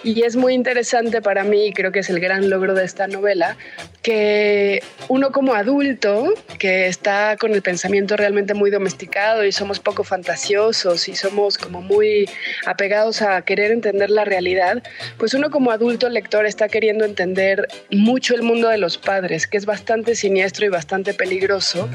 [0.04, 3.06] Y es muy interesante para mí, y creo que es el gran logro de esta
[3.06, 3.56] novela,
[4.02, 10.04] que uno como adulto que está con el pensamiento realmente muy domesticado y somos poco
[10.04, 12.28] fantasiosos y somos como muy
[12.66, 14.82] apegados a querer entender la realidad,
[15.16, 19.56] pues uno como adulto lector está queriendo entender mucho el mundo de los padres, que
[19.56, 21.88] es bastante siniestro y bastante peligroso,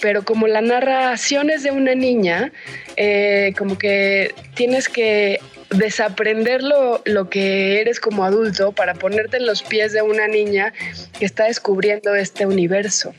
[0.00, 2.13] pero como la narración es de una niña,
[2.96, 9.62] eh, como que tienes que desaprender lo, que eres como adulto para ponerte en los
[9.62, 10.72] pies de una niña
[11.18, 13.14] que está descubriendo este universo.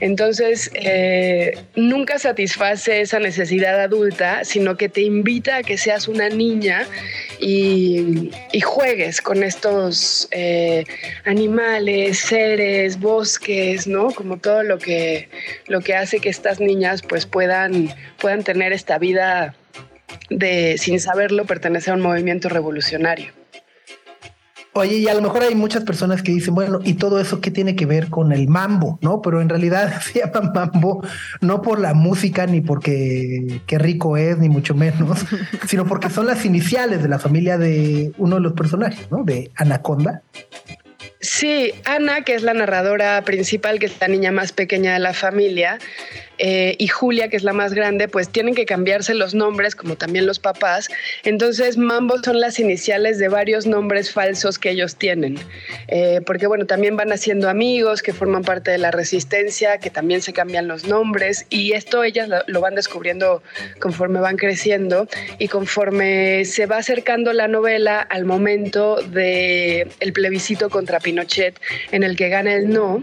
[0.00, 6.28] Entonces, eh, nunca satisface esa necesidad adulta, sino que te invita a que seas una
[6.28, 6.86] niña
[7.40, 8.30] y,
[8.62, 10.84] juegues con estos eh,
[11.24, 14.10] animales, seres, bosques, ¿no?
[14.10, 15.28] Como todo lo que,
[15.66, 19.54] lo que hace que estas niñas pues puedan, puedan tener esta vida
[20.30, 23.32] de, sin saberlo, pertenece a un movimiento revolucionario.
[24.76, 27.50] Oye, y a lo mejor hay muchas personas que dicen, bueno, ¿y todo eso qué
[27.50, 28.98] tiene que ver con el mambo?
[29.00, 29.22] ¿No?
[29.22, 31.02] Pero en realidad se llama mambo
[31.40, 35.24] no por la música, ni porque qué rico es, ni mucho menos,
[35.66, 39.24] sino porque son las iniciales de la familia de uno de los personajes, ¿no?
[39.24, 40.22] De Anaconda.
[41.22, 45.14] Sí, Ana, que es la narradora principal, que es la niña más pequeña de la
[45.14, 45.78] familia,
[46.38, 49.96] eh, y Julia, que es la más grande, pues tienen que cambiarse los nombres, como
[49.96, 50.88] también los papás.
[51.24, 55.38] Entonces, Mambo son las iniciales de varios nombres falsos que ellos tienen.
[55.88, 60.22] Eh, porque, bueno, también van haciendo amigos que forman parte de la resistencia, que también
[60.22, 61.46] se cambian los nombres.
[61.50, 63.42] Y esto ellas lo, van descubriendo
[63.80, 70.68] conforme van creciendo y conforme se va acercando la novela al momento del el plebiscito
[70.70, 71.60] contra Pinochet,
[71.92, 73.02] en el que gana el no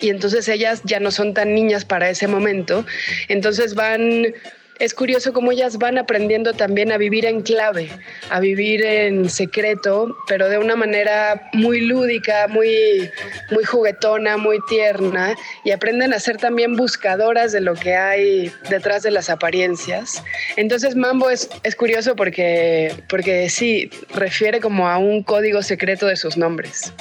[0.00, 2.84] y entonces ellas ya no son tan niñas para ese momento,
[3.28, 4.34] entonces van
[4.80, 7.88] es curioso cómo ellas van aprendiendo también a vivir en clave,
[8.30, 13.08] a vivir en secreto, pero de una manera muy lúdica, muy,
[13.52, 19.04] muy juguetona, muy tierna, y aprenden a ser también buscadoras de lo que hay detrás
[19.04, 20.24] de las apariencias.
[20.56, 26.16] Entonces Mambo es, es curioso porque, porque sí, refiere como a un código secreto de
[26.16, 26.92] sus nombres.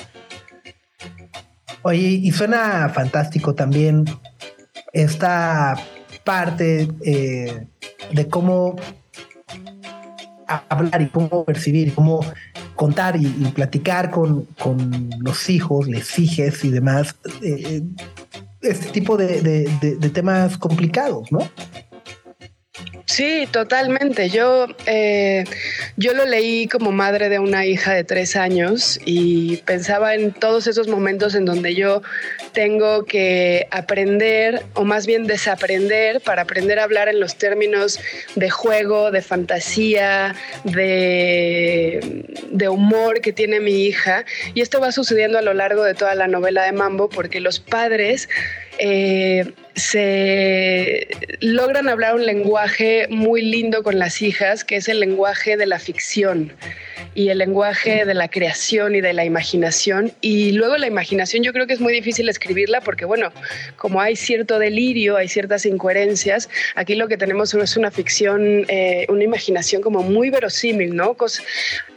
[1.83, 4.05] Oye, y suena fantástico también
[4.93, 5.75] esta
[6.23, 7.67] parte eh,
[8.11, 8.75] de cómo
[10.69, 12.21] hablar y cómo percibir, cómo
[12.75, 14.47] contar y, platicar con,
[15.19, 17.83] los hijos, les hijes y demás, eh,
[18.61, 19.69] este tipo de,
[20.13, 21.39] temas complicados, ¿no?
[23.05, 24.29] Sí, totalmente.
[24.29, 25.43] Yo, eh,
[25.97, 30.67] yo lo leí como madre de una hija de tres años y pensaba en todos
[30.67, 32.01] esos momentos en donde yo
[32.53, 37.99] tengo que aprender o más bien desaprender para aprender a hablar en los términos
[38.35, 44.23] de juego, de fantasía, de, de humor que tiene mi hija.
[44.53, 47.59] Y esto va sucediendo a lo largo de toda la novela de Mambo porque los
[47.59, 48.29] padres
[48.79, 51.07] eh, se
[51.39, 55.79] logran hablar un lenguaje muy lindo con las hijas, que es el lenguaje de la
[55.79, 56.53] ficción
[57.15, 60.11] y el lenguaje de la creación y de la imaginación.
[60.21, 63.31] Y luego la imaginación yo creo que es muy difícil escribirla porque, bueno,
[63.75, 69.05] como hay cierto delirio, hay ciertas incoherencias, aquí lo que tenemos es una ficción, eh,
[69.09, 71.15] una imaginación como muy verosímil, ¿no?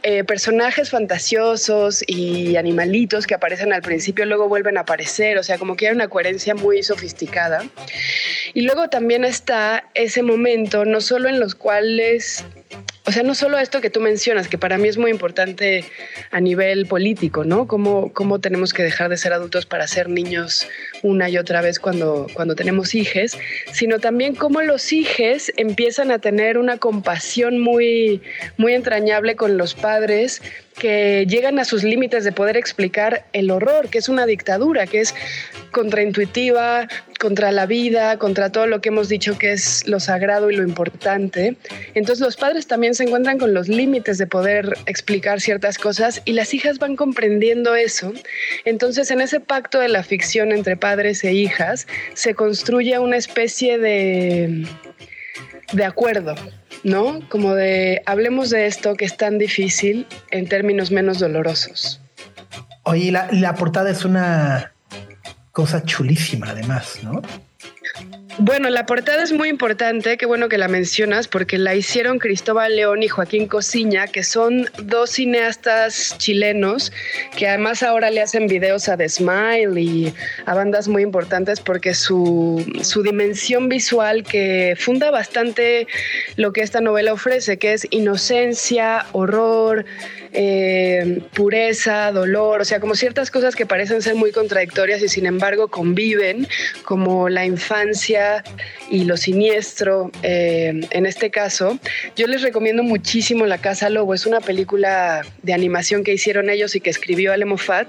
[0.03, 5.57] Eh, personajes fantasiosos y animalitos que aparecen al principio luego vuelven a aparecer, o sea,
[5.57, 7.66] como que hay una coherencia muy sofisticada.
[8.53, 12.45] Y luego también está ese momento, no solo en los cuales
[13.07, 15.85] o sea, no solo esto que tú mencionas, que para mí es muy importante
[16.29, 17.65] a nivel político, ¿no?
[17.65, 20.67] Cómo, cómo tenemos que dejar de ser adultos para ser niños
[21.03, 23.37] una y otra vez cuando, cuando tenemos hijos,
[23.71, 28.21] sino también cómo los hijos empiezan a tener una compasión muy,
[28.57, 30.41] muy entrañable con los padres
[30.79, 35.01] que llegan a sus límites de poder explicar el horror, que es una dictadura, que
[35.01, 35.15] es
[35.71, 36.87] contraintuitiva,
[37.17, 40.63] contra la vida, contra todo lo que hemos dicho que es lo sagrado y lo
[40.63, 41.57] importante.
[41.93, 46.33] Entonces los padres también se encuentran con los límites de poder explicar ciertas cosas y
[46.33, 48.13] las hijas van comprendiendo eso.
[48.65, 53.77] Entonces en ese pacto de la ficción entre padres e hijas se construye una especie
[53.77, 54.67] de,
[55.73, 56.35] de acuerdo,
[56.83, 57.19] ¿no?
[57.29, 62.01] Como de hablemos de esto que es tan difícil en términos menos dolorosos.
[62.83, 64.71] Oye, la, la portada es una
[65.51, 67.21] cosa chulísima además, ¿no?
[68.39, 72.75] Bueno, la portada es muy importante, qué bueno que la mencionas, porque la hicieron Cristóbal
[72.75, 76.91] León y Joaquín Cosiña, que son dos cineastas chilenos
[77.35, 80.13] que además ahora le hacen videos a The Smile y
[80.45, 85.87] a bandas muy importantes porque su, su dimensión visual que funda bastante
[86.35, 89.85] lo que esta novela ofrece, que es inocencia, horror,
[90.33, 95.25] eh, pureza, dolor, o sea, como ciertas cosas que parecen ser muy contradictorias y sin
[95.25, 96.47] embargo conviven,
[96.83, 98.43] como la infancia
[98.89, 101.79] y lo siniestro eh, en este caso.
[102.15, 106.75] Yo les recomiendo muchísimo La Casa Lobo, es una película de animación que hicieron ellos
[106.75, 107.87] y que escribió Ale Moffat,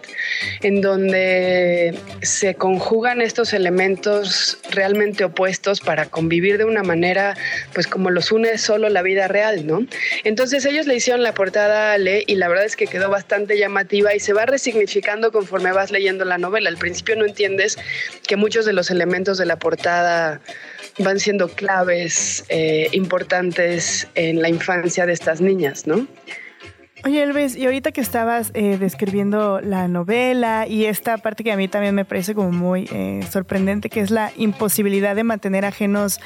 [0.62, 7.36] en donde se conjugan estos elementos realmente opuestos para convivir de una manera,
[7.72, 9.86] pues como los une solo la vida real, ¿no?
[10.24, 11.98] Entonces ellos le hicieron la portada a
[12.38, 16.38] la verdad es que quedó bastante llamativa y se va resignificando conforme vas leyendo la
[16.38, 16.70] novela.
[16.70, 17.76] Al principio no entiendes
[18.26, 20.40] que muchos de los elementos de la portada
[20.98, 26.06] van siendo claves eh, importantes en la infancia de estas niñas, ¿no?
[27.04, 31.56] Oye, Elvis, y ahorita que estabas eh, describiendo la novela y esta parte que a
[31.56, 36.20] mí también me parece como muy eh, sorprendente, que es la imposibilidad de mantener ajenos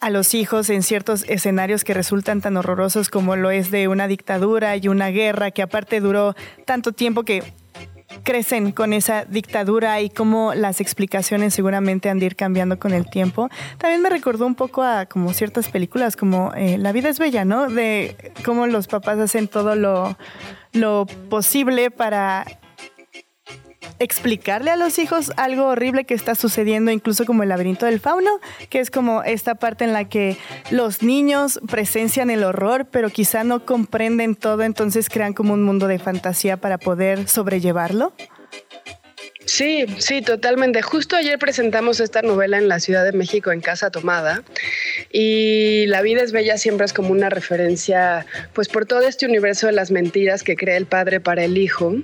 [0.00, 4.06] a los hijos en ciertos escenarios que resultan tan horrorosos como lo es de una
[4.06, 6.34] dictadura y una guerra que aparte duró
[6.64, 7.42] tanto tiempo que
[8.22, 13.08] crecen con esa dictadura y cómo las explicaciones seguramente han de ir cambiando con el
[13.08, 13.48] tiempo.
[13.78, 17.44] También me recordó un poco a como ciertas películas como eh, La vida es bella,
[17.44, 17.68] ¿no?
[17.68, 20.16] De cómo los papás hacen todo lo,
[20.72, 22.46] lo posible para
[23.98, 28.40] explicarle a los hijos algo horrible que está sucediendo, incluso como el laberinto del fauno,
[28.70, 30.36] que es como esta parte en la que
[30.70, 35.86] los niños presencian el horror, pero quizá no comprenden todo, entonces crean como un mundo
[35.86, 38.12] de fantasía para poder sobrellevarlo.
[39.48, 40.82] Sí, sí, totalmente.
[40.82, 44.42] Justo ayer presentamos esta novela en la Ciudad de México en Casa Tomada
[45.10, 49.66] y La vida es bella siempre es como una referencia pues por todo este universo
[49.66, 51.94] de las mentiras que crea el padre para el hijo.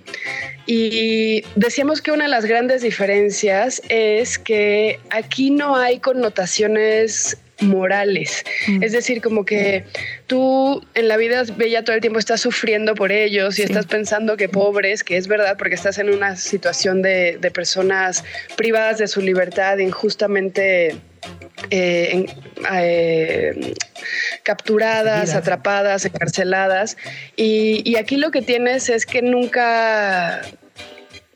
[0.64, 8.44] Y decíamos que una de las grandes diferencias es que aquí no hay connotaciones morales.
[8.66, 8.82] Mm.
[8.82, 9.84] Es decir, como que
[10.26, 14.36] tú en la vida bella todo el tiempo estás sufriendo por ellos y estás pensando
[14.36, 18.24] que pobres, que es verdad porque estás en una situación de, personas
[18.56, 20.96] privadas de su libertad injustamente
[21.70, 22.26] eh,
[22.72, 23.74] eh,
[24.42, 26.96] capturadas, atrapadas, encarceladas.
[27.36, 30.42] y, aquí lo que tienes es que nunca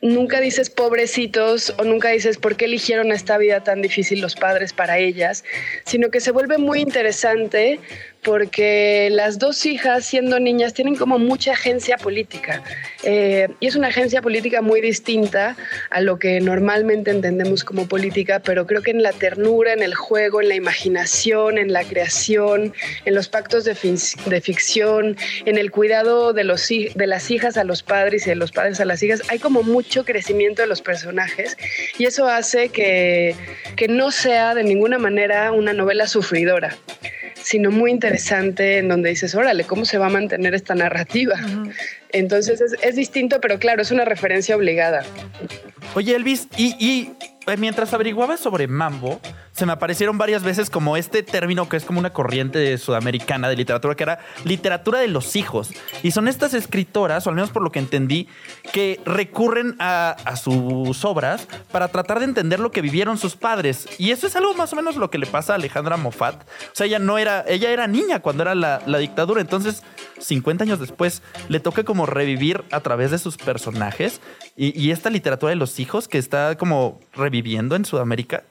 [0.01, 4.73] nunca dices pobrecitos o nunca dices por qué eligieron esta vida tan difícil los padres
[4.73, 5.45] para ellas,
[5.85, 7.81] sino que se vuelve muy interesante
[8.23, 12.63] porque las dos hijas, siendo niñas, tienen como mucha agencia política.
[13.05, 15.57] Eh, y es una agencia política muy distinta
[15.91, 19.95] a lo que normalmente entendemos como política, pero creo que en la ternura, en el
[19.95, 26.33] juego, en la imaginación, en la creación, en los pactos de, ficción, en el cuidado
[26.33, 29.63] de, las hijas a los padres y de los padres a las hijas, hay como
[29.63, 31.57] mucho crecimiento de los personajes
[31.99, 33.35] y eso hace que
[33.89, 36.77] no sea de ninguna manera una novela sufridora
[37.49, 41.37] sino muy interesante en donde dices, órale, ¿cómo se va a mantener esta narrativa?
[42.11, 45.03] Entonces es, distinto, pero claro, es una referencia obligada.
[45.95, 47.11] Oye, Elvis, y,
[47.47, 49.19] eh, mientras averiguaba sobre Mambo,
[49.59, 53.57] se me aparecieron varias veces como este término que es como una corriente sudamericana de
[53.57, 55.71] literatura, que era literatura de los hijos.
[56.05, 58.29] Y son estas escritoras, o al menos por lo que entendí,
[58.73, 63.89] que recurren a, sus obras para tratar de entender lo que vivieron sus padres.
[63.99, 66.41] Y eso es algo más o menos lo que le pasa a Alejandra Moffat.
[66.41, 69.41] O sea, ella no era, ella era niña cuando era la, la dictadura.
[69.41, 69.83] Entonces,
[70.21, 74.21] 50 años después, le toca como revivir a través de sus personajes
[74.57, 78.45] y, y esta literatura de los hijos que está como reviviendo en Sudamérica.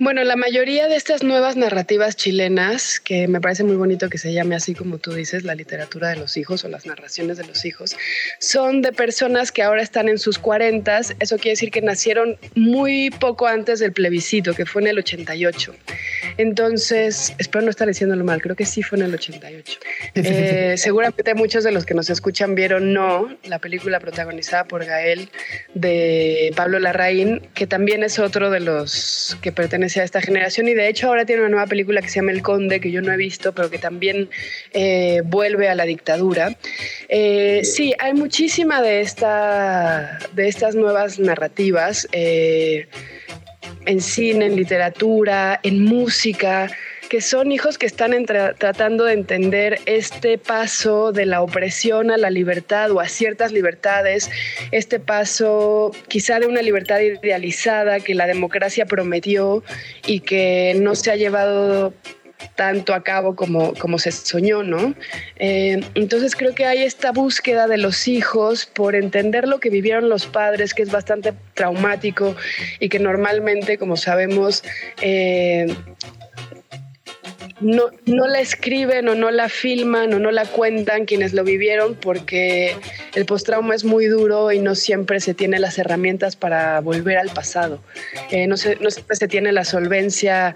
[0.00, 4.32] Bueno, la mayoría de estas nuevas narrativas chilenas, que me parece muy bonito que se
[4.32, 7.64] llame así como tú dices, la literatura de los hijos o las narraciones de los
[7.64, 7.96] hijos,
[8.38, 11.16] son de personas que ahora están en sus cuarentas.
[11.18, 15.74] Eso quiere decir que nacieron muy poco antes del plebiscito, que fue en el 88.
[16.36, 19.80] Entonces, espero no estar diciéndolo mal, creo que sí fue en el 88.
[20.14, 25.28] Eh, seguramente muchos de los que nos escuchan vieron No, la película protagonizada por Gael
[25.74, 30.74] de Pablo Larraín, que también es otro de los que pertenece a esta generación y
[30.74, 33.12] de hecho ahora tiene una nueva película que se llama El Conde, que yo no
[33.12, 34.28] he visto, pero que también
[34.72, 36.56] eh, vuelve a la dictadura.
[37.08, 42.88] Eh, sí, hay muchísima de, esta, de estas nuevas narrativas eh,
[43.86, 46.70] en cine, en literatura, en música
[47.08, 52.30] que son hijos que están tratando de entender este paso de la opresión a la
[52.30, 54.30] libertad o a ciertas libertades,
[54.70, 59.62] este paso quizá de una libertad idealizada que la democracia prometió
[60.06, 61.94] y que no se ha llevado
[62.54, 64.94] tanto a cabo como, como se soñó, ¿no?
[65.36, 70.08] Eh, entonces creo que hay esta búsqueda de los hijos por entender lo que vivieron
[70.08, 72.36] los padres, que es bastante traumático
[72.80, 74.62] y que normalmente, como sabemos,
[75.00, 75.66] eh,
[77.60, 81.94] no, no la escriben o no la filman o no la cuentan quienes lo vivieron
[81.94, 82.76] porque
[83.14, 87.30] el postrauma es muy duro y no siempre se tiene las herramientas para volver al
[87.30, 87.82] pasado.
[88.30, 90.54] Eh, no, no siempre se tiene la solvencia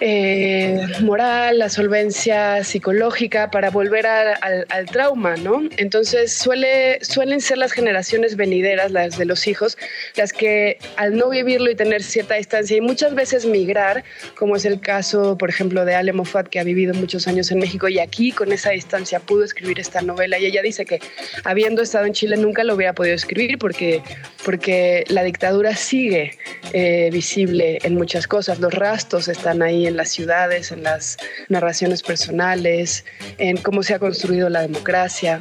[0.00, 5.62] eh, moral, la solvencia psicológica para volver al, trauma, ¿no?
[5.76, 9.78] Entonces suele, suelen ser las generaciones venideras, las de los hijos,
[10.16, 14.04] las que al no vivirlo y tener cierta distancia y muchas veces migrar,
[14.36, 17.58] como es el caso, por ejemplo, de Ale Moffat, que ha vivido muchos años en
[17.58, 21.00] México y aquí con esa distancia pudo escribir esta novela y ella dice que
[21.44, 24.02] habiendo estado en Chile nunca lo hubiera podido escribir porque,
[24.44, 26.38] porque la dictadura sigue
[26.72, 31.16] eh, visible en muchas cosas, los rastros están ahí en las ciudades, en las
[31.48, 33.04] narraciones personales,
[33.38, 35.40] en cómo se ha construido la democracia.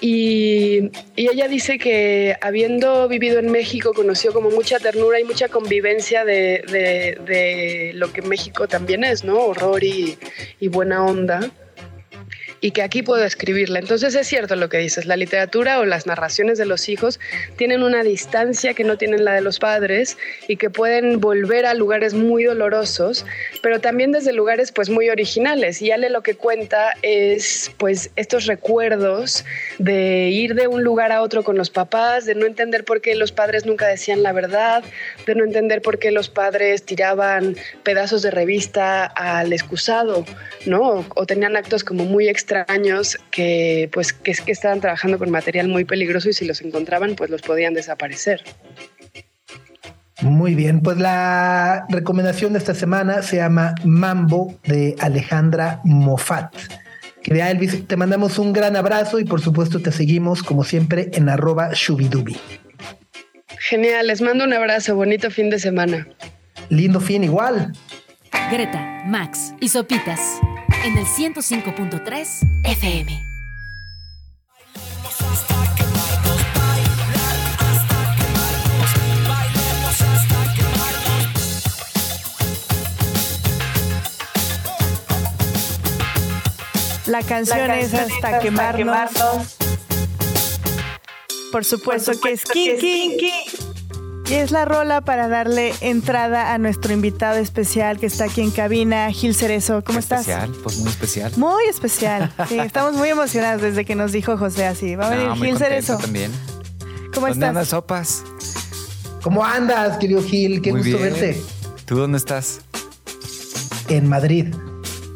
[0.00, 6.24] Y, ella dice que habiendo vivido en México conoció como mucha ternura y mucha convivencia
[6.24, 9.38] de, lo que México también es, ¿no?
[9.38, 10.18] Horror y,
[10.58, 11.52] y buena onda
[12.62, 13.80] y que aquí puedo escribirla.
[13.80, 17.18] Entonces es cierto lo que dices, la literatura o las narraciones de los hijos
[17.56, 21.74] tienen una distancia que no tienen la de los padres y que pueden volver a
[21.74, 23.26] lugares muy dolorosos,
[23.62, 25.82] pero también desde lugares pues muy originales.
[25.82, 29.44] Y Ale lo que cuenta es pues estos recuerdos
[29.78, 33.16] de ir de un lugar a otro con los papás, de no entender por qué
[33.16, 34.84] los padres nunca decían la verdad,
[35.26, 40.24] de no entender por qué los padres tiraban pedazos de revista al excusado,
[40.64, 41.04] ¿no?
[41.16, 45.68] O, tenían actos como muy extraños años que, pues, que, que estaban trabajando con material
[45.68, 48.42] muy peligroso y si los encontraban, pues los podían desaparecer.
[50.22, 56.54] Muy bien, pues la recomendación de esta semana se llama Mambo de Alejandra Moffat.
[57.22, 61.28] Querida Elvis, te mandamos un gran abrazo y por supuesto te seguimos como siempre en
[61.28, 62.36] arroba shubidubi.
[63.58, 66.06] Genial, les mando un abrazo, bonito fin de semana.
[66.68, 67.72] Lindo fin igual.
[68.50, 70.40] Greta, Max y Sopitas
[70.84, 73.22] en el 105.3 FM.
[87.06, 89.10] La canción, La canción es hasta, quemarnos.
[91.52, 93.31] Por supuesto, que es Kinky.
[94.32, 98.50] Y es la rola para darle entrada a nuestro invitado especial que está aquí en
[98.50, 99.84] cabina, Gil Cerezo.
[99.84, 100.20] ¿Cómo estás?
[100.20, 101.32] Especial, pues muy especial.
[101.36, 102.32] Muy especial.
[102.48, 104.96] Sí, estamos muy emocionados desde que nos dijo José así.
[104.96, 105.98] Va a venir Gil Cerezo.
[105.98, 106.32] también.
[107.14, 107.48] ¿Cómo ¿Dónde estás?
[107.50, 108.24] andas, sopas?
[109.22, 110.62] ¿Cómo andas, querido Gil?
[110.62, 111.38] Qué gusto verte.
[111.84, 112.60] ¿Tú dónde estás?
[113.88, 114.54] En Madrid.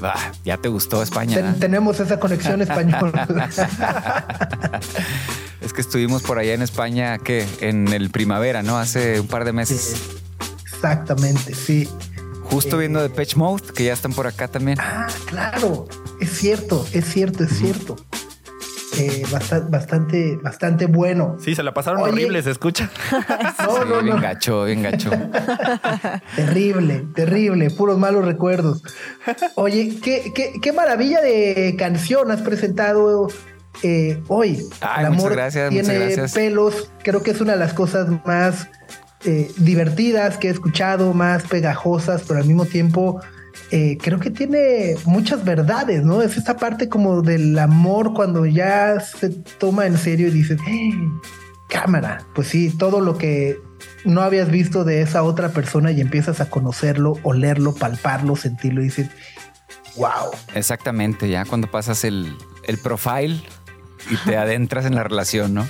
[0.02, 1.54] Ah, ya te gustó España.
[1.58, 3.26] tenemos esa conexión española.
[5.60, 8.78] Es que estuvimos por allá en España, que en el primavera, ¿no?
[8.78, 9.96] Hace un par de meses.
[10.64, 11.88] exactamente, sí.
[12.44, 14.78] Justo viendo de Patch Mode, que ya están por acá también.
[14.80, 15.88] Ah, claro.
[16.20, 17.96] Es cierto, es cierto, es cierto.
[18.98, 19.24] Eh,
[19.68, 21.36] bastante, bastante, bueno.
[21.38, 22.90] Sí, se la pasaron horrible, se escucha.
[23.66, 25.10] no, no, bien gacho, bien gacho.
[26.36, 28.82] terrible, terrible, puros malos recuerdos.
[29.56, 33.28] Oye, qué, qué, qué maravilla de canción has presentado
[33.82, 34.66] eh, hoy.
[34.98, 36.90] el amor gracias, tiene pelos.
[37.02, 38.68] Creo que es una de las cosas más
[39.24, 43.20] eh, divertidas que he escuchado, más pegajosas, pero al mismo tiempo
[43.70, 46.22] eh, creo que tiene muchas verdades, ¿no?
[46.22, 50.60] Es esta parte como del amor cuando ya se toma en serio y dices,
[51.68, 53.58] cámara, pues sí, todo lo que
[54.04, 58.84] no habías visto de esa otra persona y empiezas a conocerlo, olerlo, palparlo, sentirlo y
[58.84, 59.08] dices,
[59.96, 60.30] wow.
[60.54, 63.40] Exactamente, ya cuando pasas el, el profile
[64.10, 65.68] y te adentras en la relación, ¿no?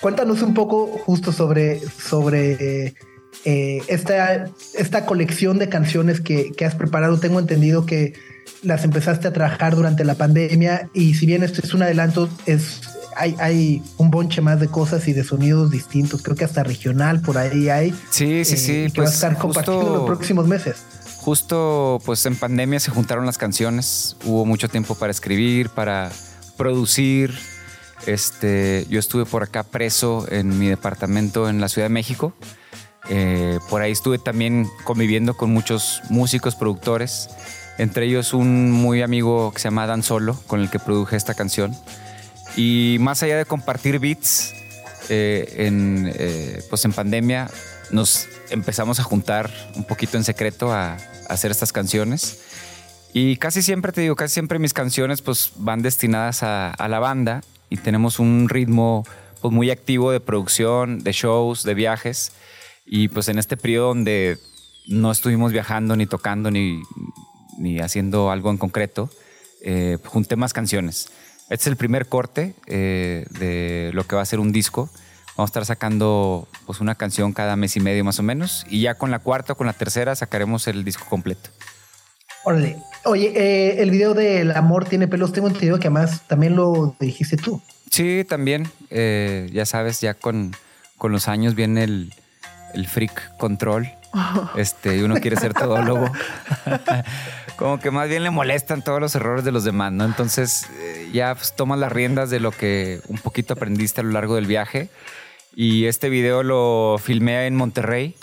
[0.00, 2.94] Cuéntanos un poco justo sobre, sobre
[3.44, 7.18] eh, esta, esta colección de canciones que, has preparado.
[7.18, 8.14] Tengo entendido que
[8.62, 12.82] las empezaste a trabajar durante la pandemia y si bien esto es un adelanto, es,
[13.16, 16.22] hay, hay un bonche más de cosas y de sonidos distintos.
[16.22, 17.94] Creo que hasta regional por ahí hay.
[18.10, 18.72] Sí, sí, sí.
[18.72, 20.76] Eh, que vas a pues estar compartiendo los próximos meses
[21.26, 26.12] justo pues en pandemia se juntaron las canciones, hubo mucho tiempo para escribir, para
[26.56, 27.34] producir.
[28.06, 32.34] Este, yo estuve por acá preso en mi departamento en la Ciudad de México.
[33.08, 37.28] Eh, por ahí estuve también conviviendo con muchos músicos, productores,
[37.78, 41.34] entre ellos un muy amigo que se llama Dan Solo, con el que produje esta
[41.34, 41.74] canción.
[42.56, 44.54] Y más allá de compartir beats,
[45.08, 47.48] eh, en, eh, pues en pandemia
[47.90, 50.98] nos empezamos a juntar un poquito en secreto a, a
[51.28, 52.40] hacer estas canciones.
[53.18, 57.40] Y casi siempre, te digo, casi siempre mis canciones pues van destinadas a, la banda
[57.70, 59.04] y tenemos un ritmo
[59.40, 62.32] pues muy activo de producción, de shows, de viajes.
[62.84, 64.36] Y pues en este periodo donde
[64.86, 66.82] no estuvimos viajando ni tocando ni
[67.56, 69.08] ni haciendo algo en concreto,
[69.62, 71.08] eh, junté más canciones.
[71.48, 74.90] Este es el primer corte eh, de lo que va a ser un disco.
[75.38, 78.66] Vamos a estar sacando pues, una canción cada mes y medio más o menos.
[78.68, 81.48] Y ya con la cuarta o con la tercera sacaremos el disco completo.
[82.46, 82.76] Órale.
[83.02, 85.32] Oye, eh, el video del amor tiene pelos.
[85.32, 87.60] Tengo entendido que además también lo dijiste tú.
[87.90, 88.70] Sí, también.
[88.88, 90.54] Eh, ya sabes, ya con,
[90.96, 92.14] con los años viene el,
[92.72, 93.90] el freak control.
[94.56, 96.08] Este, y uno quiere ser todólogo.
[97.56, 100.04] Como que más bien le molestan todos los errores de los demás, ¿no?
[100.04, 104.12] Entonces eh, ya pues, tomas las riendas de lo que un poquito aprendiste a lo
[104.12, 104.88] largo del viaje.
[105.54, 108.14] Y este video lo filmé en Monterrey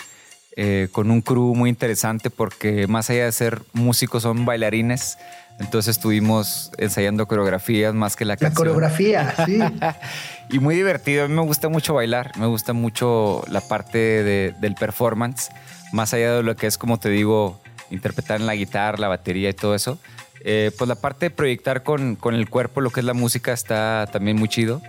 [0.56, 5.18] eh, con un crew muy interesante porque más allá de ser músicos son bailarines.
[5.60, 8.56] Entonces estuvimos ensayando coreografías más que la, La canción.
[8.56, 9.58] coreografía, sí.
[10.50, 11.24] y muy divertido.
[11.24, 12.32] A mí me gusta mucho bailar.
[12.38, 15.50] Me gusta mucho la parte de- del performance.
[15.92, 19.48] Más allá de lo que es, como te digo, interpretar en la guitarra, la batería
[19.50, 19.98] y todo eso.
[20.46, 23.52] Eh, pues la parte de proyectar con, con el cuerpo lo que es la música
[23.52, 24.82] está también muy chido.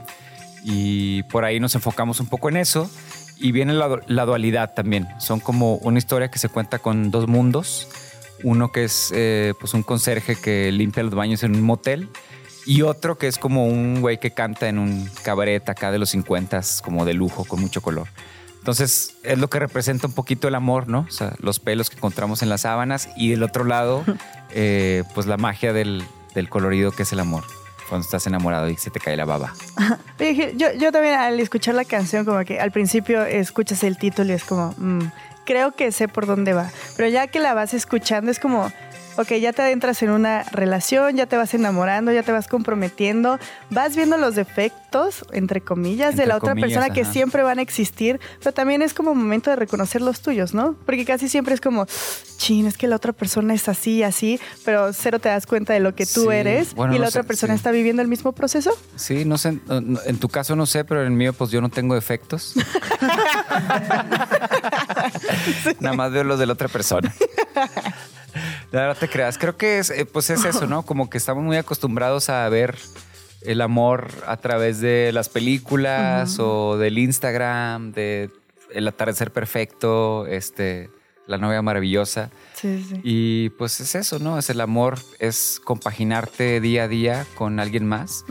[0.63, 2.89] Y por ahí nos enfocamos un poco en eso.
[3.37, 5.07] Y viene la, du- la dualidad también.
[5.19, 7.87] Son como una historia que se cuenta con dos mundos.
[8.43, 12.09] Uno que es eh, pues un conserje que limpia los baños en un motel.
[12.65, 16.09] Y otro que es como un güey que canta en un cabaret acá de los
[16.09, 18.07] 50, como de lujo, con mucho color.
[18.57, 21.05] Entonces es lo que representa un poquito el amor, ¿no?
[21.07, 24.03] O sea, los pelos que encontramos en las sábanas y del otro lado,
[24.51, 27.43] eh, pues la magia del, del colorido que es el amor.
[27.89, 29.53] Cuando estás enamorado y se te cae la baba.
[30.57, 34.43] Yo también al escuchar la canción, como que al principio escuchas el título y es
[34.43, 35.11] como, mm,
[35.45, 36.71] creo que sé por dónde va.
[36.97, 38.71] Pero ya que la vas escuchando es como,
[39.17, 43.39] ok, ya te adentras en una relación, ya te vas enamorando, ya te vas comprometiendo,
[43.69, 47.61] vas viendo los defectos, entre comillas, de la otra comillas, persona que siempre van a
[47.61, 50.75] existir, pero también es como momento de reconocer los tuyos, ¿no?
[50.85, 51.85] Porque casi siempre es como,
[52.37, 55.73] chin, es que la otra persona es así y así, pero cero te das cuenta
[55.73, 57.57] de lo que tú Sí, eres bueno, y la otra sé, persona sí.
[57.57, 58.71] está viviendo el mismo proceso.
[58.95, 61.69] Sí, no sé, en tu caso no sé, pero en el mío pues yo no
[61.69, 62.53] tengo defectos.
[65.79, 67.13] Nada más veo los de la otra persona.
[68.71, 69.37] La verdad te creas.
[69.37, 70.83] Creo que es, eh, pues es eso, ¿no?
[70.83, 72.77] Como que estamos muy acostumbrados a ver
[73.41, 78.31] el amor a través de las películas o del Instagram, de
[78.73, 80.89] el atardecer perfecto, este,
[81.27, 82.31] la novia maravillosa.
[82.53, 82.99] Sí, sí.
[83.03, 84.37] Y pues es eso, ¿no?
[84.37, 88.25] Es el amor, es compaginarte día a día con alguien más.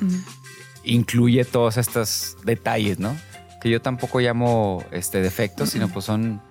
[0.83, 3.17] Incluye todos estos detalles, ¿no?
[3.63, 6.43] Que yo tampoco llamo este, defectos, sino pues son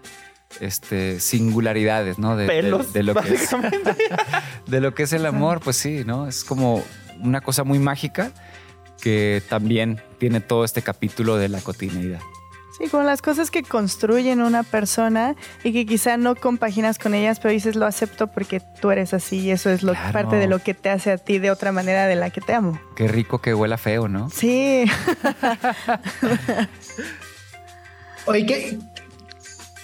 [0.60, 2.36] este, singularidades, ¿no?
[2.36, 3.50] De, de- Pelos, de lo que es,
[4.68, 6.28] de lo que es el amor, pues sí, ¿no?
[6.28, 6.84] Es como
[7.22, 8.32] una cosa muy mágica
[9.02, 12.20] que también tiene todo este capítulo de la cotidianidad.
[12.80, 17.40] Sí, como las cosas que construyen una persona y que quizá no compaginas con ellas,
[17.40, 20.12] pero dices lo acepto porque tú eres así y eso es lo, Claro.
[20.12, 22.54] parte de lo que te hace a ti de otra manera de la que te
[22.54, 22.80] amo.
[22.96, 24.28] Qué rico que huela feo, ¿no?
[24.32, 24.86] Sí,
[28.26, 28.80] Oye, ¿qué,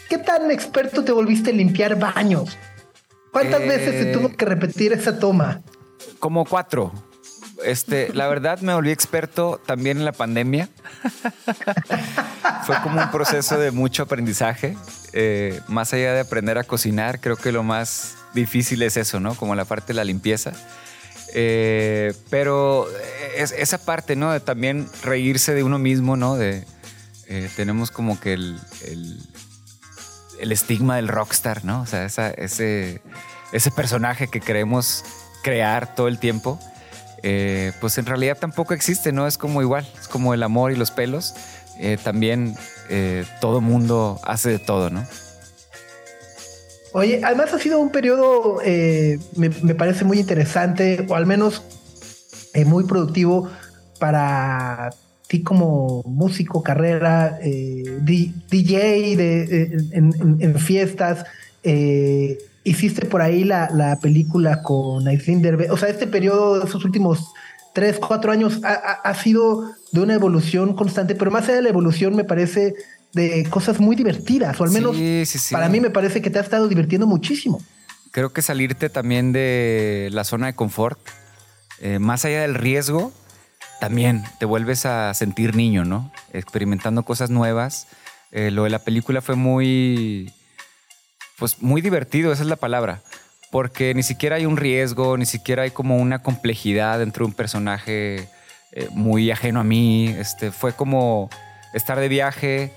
[0.09, 2.57] qué tan experto te volviste en limpiar baños?
[3.31, 5.61] ¿Cuántas Eh, veces se tuvo que repetir esa toma?
[6.19, 6.91] Como cuatro.
[7.63, 10.69] Este, la verdad me volví experto también en la pandemia.
[12.65, 14.77] Fue como un proceso de mucho aprendizaje.
[15.13, 19.35] Eh, más allá de aprender a cocinar, creo que lo más difícil es eso, ¿no?
[19.35, 20.53] Como la parte de la limpieza.
[21.33, 22.87] Eh, pero
[23.35, 24.31] es- esa parte, ¿no?
[24.31, 26.35] De también reírse de uno mismo, ¿no?
[26.35, 26.65] De,
[27.55, 29.19] tenemos como que el, el-
[30.39, 31.81] el estigma del rockstar, ¿no?
[31.81, 33.01] O sea, ese,
[33.51, 35.03] ese personaje que queremos
[35.43, 36.59] crear todo el tiempo,
[37.23, 39.27] eh, pues en realidad tampoco existe, ¿no?
[39.27, 41.33] Es como igual, es como el amor y los pelos.
[41.79, 42.55] Eh, también
[42.89, 45.05] eh, todo mundo hace de todo, ¿no?
[46.91, 48.59] Oye, además ha sido un periodo,
[49.35, 51.61] me, me parece muy interesante, o al menos
[52.65, 53.47] muy productivo
[53.99, 54.89] para
[55.29, 57.83] ti como músico, carrera, eh,
[58.49, 59.63] DJ de,
[59.93, 61.23] en, en- en fiestas.
[61.63, 65.71] eh, hiciste por ahí la, la película con Aislinn Derbez.
[65.71, 67.31] O sea, este periodo, esos últimos
[67.73, 71.61] tres, cuatro años, ha, ha- ha sido de una evolución constante, pero más allá de
[71.63, 72.73] la evolución, me parece
[73.13, 75.53] de cosas muy divertidas, o al menos Sí, sí, sí.
[75.53, 77.59] para mí me parece que te has estado divirtiendo muchísimo.
[78.11, 80.99] Creo que salirte también de la zona de confort,
[81.81, 83.11] eh, más allá del riesgo,
[83.79, 86.11] también te vuelves a sentir niño, ¿no?
[86.33, 87.87] Experimentando cosas nuevas.
[88.31, 90.31] Eh, lo de la película fue muy,
[91.37, 93.01] pues muy divertido, esa es la palabra,
[93.51, 97.35] porque ni siquiera hay un riesgo, ni siquiera hay como una complejidad dentro de un
[97.35, 98.29] personaje
[98.71, 100.09] eh, muy ajeno a mí.
[100.09, 101.29] Este, fue como
[101.73, 102.73] estar de viaje,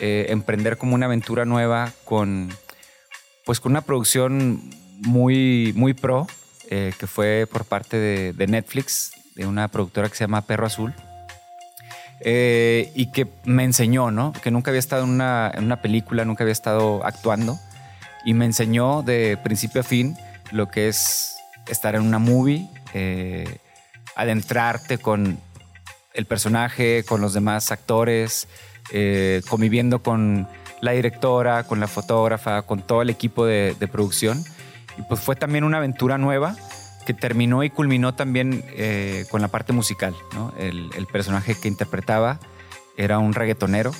[0.00, 2.50] eh, emprender como una aventura nueva con,
[3.44, 6.26] pues con una producción muy, muy pro,
[6.68, 10.94] que fue por parte de Netflix, de una productora que se llama Perro Azul.
[12.20, 14.32] Eh, y que me enseñó, ¿no?
[14.32, 17.58] Que nunca había estado en una, película, nunca había estado actuando.
[18.24, 20.16] Y me enseñó de principio a fin
[20.50, 23.58] lo que es estar en una movie, eh,
[24.16, 25.38] adentrarte con
[26.14, 28.48] el personaje, con los demás actores,
[28.92, 30.48] eh, conviviendo con
[30.80, 34.42] la directora, con la fotógrafa, con todo el equipo de, de producción.
[34.96, 36.56] Y pues fue también una aventura nueva
[37.06, 40.14] que terminó y culminó también eh, con la parte musical.
[40.34, 40.52] ¿no?
[40.58, 42.40] El, el personaje que interpretaba
[42.96, 43.92] era un reggaetonero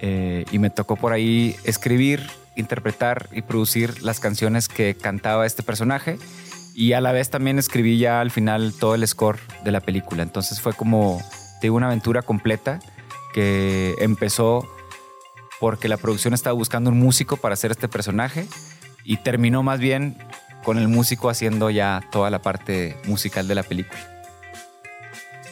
[0.00, 2.26] eh, y me tocó por ahí escribir,
[2.56, 6.18] interpretar y producir las canciones que cantaba este personaje
[6.74, 10.22] y a la vez también escribí ya al final todo el score de la película.
[10.22, 11.20] Entonces fue como,
[11.60, 12.78] digo, una aventura completa
[13.34, 14.68] que empezó
[15.58, 18.46] porque la producción estaba buscando un músico para hacer este personaje
[19.02, 20.16] y terminó más bien
[20.64, 24.00] con el músico haciendo ya toda la parte musical de la película.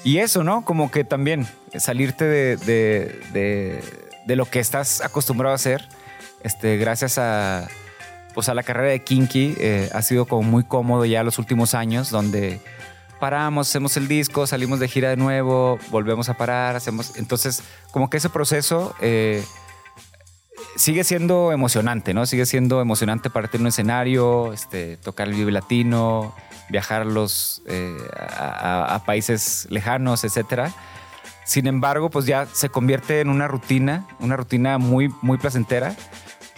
[0.05, 0.65] Y eso, ¿no?
[0.65, 1.47] Como que también
[1.77, 3.85] salirte de, de, de,
[4.27, 5.89] de lo que estás acostumbrado a hacer,
[6.43, 7.67] este, gracias a,
[8.35, 11.75] pues a la carrera de Kinky, eh, ha sido como muy cómodo ya los últimos
[11.75, 12.61] años, donde
[13.19, 17.17] paramos, hacemos el disco, salimos de gira de nuevo, volvemos a parar, hacemos...
[17.17, 18.95] Entonces, como que ese proceso...
[19.01, 19.45] Eh,
[20.77, 22.27] sigue siendo emocionante, ¿no?
[22.27, 26.35] Sigue siendo emocionante partir un escenario, este, tocar el Vive Latino,
[26.69, 30.73] viajar los, eh, a, a, países lejanos, etcétera.
[31.45, 35.95] Sin embargo, pues ya se convierte en una rutina, una rutina muy, muy placentera,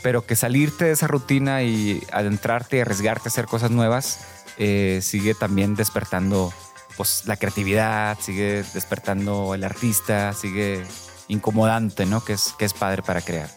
[0.02, 5.00] pero que salirte de esa rutina y adentrarte y arriesgarte a hacer cosas nuevas eh,
[5.02, 6.52] sigue también despertando
[6.96, 10.84] pues, la creatividad, sigue despertando el artista, sigue
[11.28, 12.24] incomodante, ¿no?
[12.24, 13.48] Que es, que es padre para crear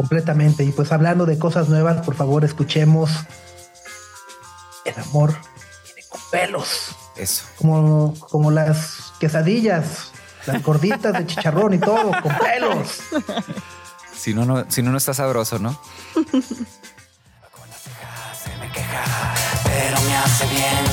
[0.00, 0.64] completamente.
[0.64, 3.10] Y pues hablando de cosas nuevas, por favor, escuchemos
[4.86, 5.36] El amor
[5.84, 6.96] viene con pelos.
[7.16, 7.44] Eso.
[7.58, 10.12] Como, como las quesadillas,
[10.46, 13.00] las gorditas de chicharrón y todo, con pelos.
[14.16, 15.78] Si no, no, si no, no está sabroso, ¿no?
[16.14, 19.04] Con las cejas se me queja,
[19.64, 20.84] pero me hace bien.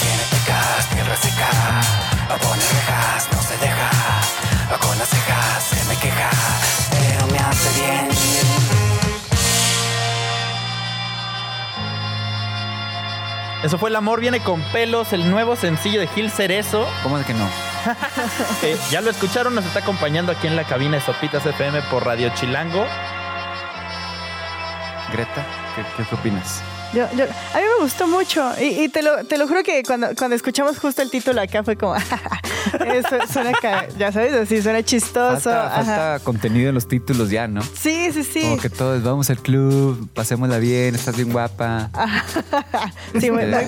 [0.00, 1.50] Tiene pecas, tierra seca,
[2.28, 3.35] rejas,
[13.66, 16.86] Eso fue El amor viene con pelos, el nuevo sencillo de Gil Cerezo.
[17.02, 17.48] ¿Cómo de que no?
[18.62, 22.04] Eh, ya lo escucharon, nos está acompañando aquí en la cabina de Sopitas FM por
[22.04, 22.86] Radio Chilango.
[25.12, 25.44] Greta,
[25.74, 26.62] ¿qué, qué, qué opinas?
[26.92, 29.82] Yo, yo, a mí me gustó mucho y, y te, lo, te, lo, juro que
[29.82, 31.96] cuando, cuando, escuchamos justo el título acá fue como,
[32.94, 33.52] eso suena,
[33.98, 35.50] ya sabes, así suena chistoso.
[35.50, 37.62] Falta, falta, contenido en los títulos ya, ¿no?
[37.62, 38.40] Sí, sí, sí.
[38.42, 41.90] Como que todos vamos al club, pasémosla bien, estás bien guapa.
[43.20, 43.64] sí, muy, muy,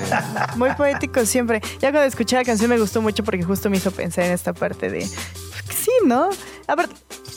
[0.57, 1.61] muy, poético siempre.
[1.81, 4.53] Ya cuando escuché la canción me gustó mucho porque justo me hizo pensar en esta
[4.53, 6.31] parte de, sí, ¿no?
[6.67, 6.89] A, ver,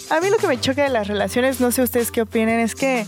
[0.09, 2.75] a mí lo que me choca de las relaciones, no sé ustedes qué opinen, es
[2.75, 3.05] que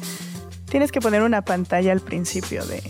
[0.73, 2.81] tienes que poner una pantalla al principio de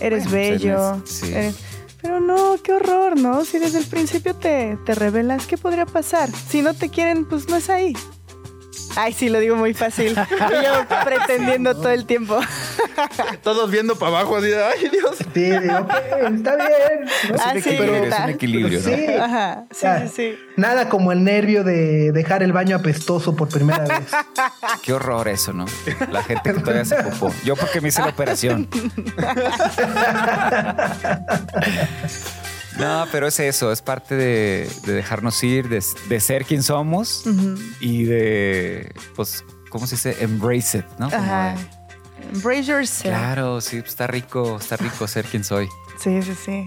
[0.00, 0.96] eres bueno, bello.
[1.02, 1.30] Pues sí.
[1.30, 1.54] eres,
[2.00, 3.44] pero no, qué horror, ¿no?
[3.44, 6.30] Si desde el principio te, te revelas, ¿qué podría pasar?
[6.32, 7.92] Si no te quieren, pues no es ahí.
[8.96, 10.14] Ay, sí, lo digo muy fácil.
[10.40, 11.80] Yo pretendiendo no.
[11.80, 12.40] todo el tiempo.
[13.42, 15.16] Todos viendo para abajo, así de, ay, Dios.
[15.16, 17.04] Sí, okay, está bien.
[17.30, 19.06] No ah, sí, pero, es un equilibrio, pero, ¿no?
[19.06, 20.38] Sí, Ajá, sí, ya, sí, sí.
[20.56, 24.10] Nada como el nervio de dejar el baño apestoso por primera vez.
[24.82, 25.66] Qué horror eso, ¿no?
[26.10, 27.32] La gente que todavía se popó.
[27.44, 28.68] Yo porque me hice la operación.
[32.78, 37.24] No, pero es eso, es parte de, de dejarnos ir, de, de, ser quien somos
[37.26, 37.76] uh -huh.
[37.80, 40.16] y de, pues, ¿cómo se dice?
[40.20, 41.06] Embrace it, ¿no?
[41.06, 41.54] Ajá.
[41.54, 43.14] De, Embrace yourself.
[43.16, 45.68] Claro, sí, está rico, está rico ser quien soy.
[45.98, 46.66] Sí, sí, sí.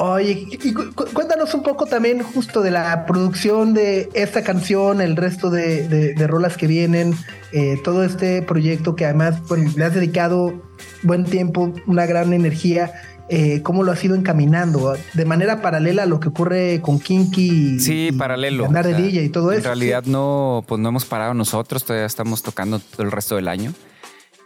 [0.00, 5.16] Oye, y cu cuéntanos un poco también justo de la producción de esta canción, el
[5.16, 7.16] resto de, de, de rolas que vienen,
[7.52, 10.62] eh, todo este proyecto que además bueno, le has dedicado
[11.02, 12.92] buen tiempo, una gran energía.
[13.30, 17.78] Eh, cómo lo has ido encaminando de manera paralela a lo que ocurre con Kinky.
[17.78, 18.64] Sí, y, paralelo.
[18.64, 19.68] Y andar de o sea, DJ y todo en eso.
[19.68, 20.10] En realidad ¿sí?
[20.10, 23.74] no, pues no hemos parado nosotros, todavía estamos tocando todo el resto del año.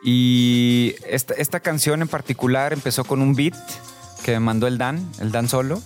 [0.05, 3.55] Y esta, esta canción en particular empezó con un beat
[4.25, 5.81] que me mandó el Dan, el Dan solo.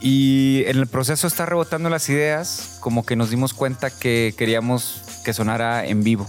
[0.00, 5.02] Y en el proceso está rebotando las ideas, como que nos dimos cuenta que queríamos
[5.24, 6.26] que sonara en vivo.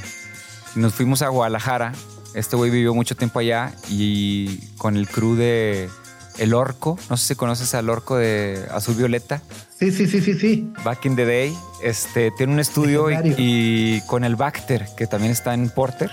[0.76, 1.94] Nos fuimos a Guadalajara
[2.34, 5.90] este güey vivió mucho tiempo allá y con el crew de
[6.38, 9.42] El Orco, no sé si conoces al Orco de Azul Violeta.
[9.80, 10.74] Sí, sí, sí, sí, sí.
[10.84, 15.32] Back in the Day, este, tiene un estudio y, y, con el Bacter, que también
[15.32, 16.12] está en Porter.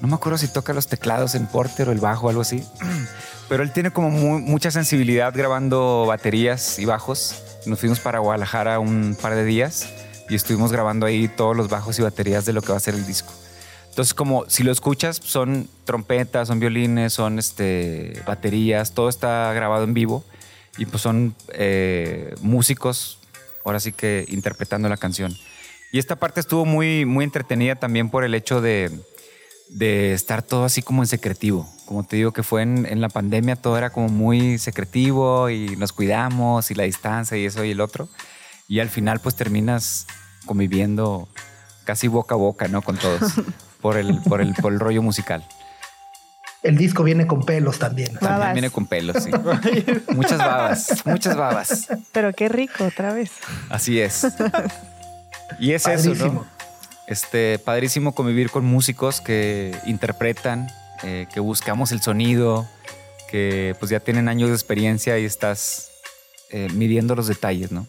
[0.00, 2.62] no me acuerdo si toca los teclados en Porter o el bajo o algo así.
[3.48, 7.34] Pero él tiene como mu- mucha sensibilidad grabando baterías y bajos.
[7.66, 9.86] Nos fuimos para Guadalajara un par de días
[10.28, 12.94] y estuvimos grabando ahí todos los bajos y baterías de lo que va a ser
[12.94, 13.32] el disco.
[13.96, 19.84] Entonces, como si lo escuchas, son trompetas, son violines, son este, baterías, todo está grabado
[19.84, 20.22] en vivo
[20.76, 23.18] y pues son eh, músicos,
[23.64, 25.34] ahora sí que interpretando la canción.
[25.92, 28.90] Y esta parte estuvo muy, muy entretenida también por el hecho de,
[29.70, 31.66] de estar todo así como en secretivo.
[31.86, 35.74] Como te digo que fue en, en la pandemia, todo era como muy secretivo y
[35.76, 38.10] nos cuidamos y la distancia y eso y el otro.
[38.68, 40.06] Y al final pues terminas
[40.44, 41.28] conviviendo
[41.84, 42.82] casi boca a boca, ¿no?
[42.82, 43.22] Con todos.
[43.80, 45.44] por, el, por, el, por el rollo musical.
[46.62, 48.14] El disco viene con pelos también.
[48.14, 48.52] También Babas.
[48.54, 49.30] viene con pelos, sí.
[50.14, 51.88] muchas babas, muchas babas.
[52.12, 53.30] Pero qué rico otra vez.
[53.68, 54.26] Así es.
[55.60, 56.12] Y es eso.
[56.14, 56.46] ¿no?
[57.06, 60.66] Este, padrísimo convivir con músicos que interpretan,
[61.04, 62.66] eh, que buscamos el sonido,
[63.30, 65.90] que pues ya tienen años de experiencia y estás
[66.50, 67.86] eh, midiendo los detalles, ¿no?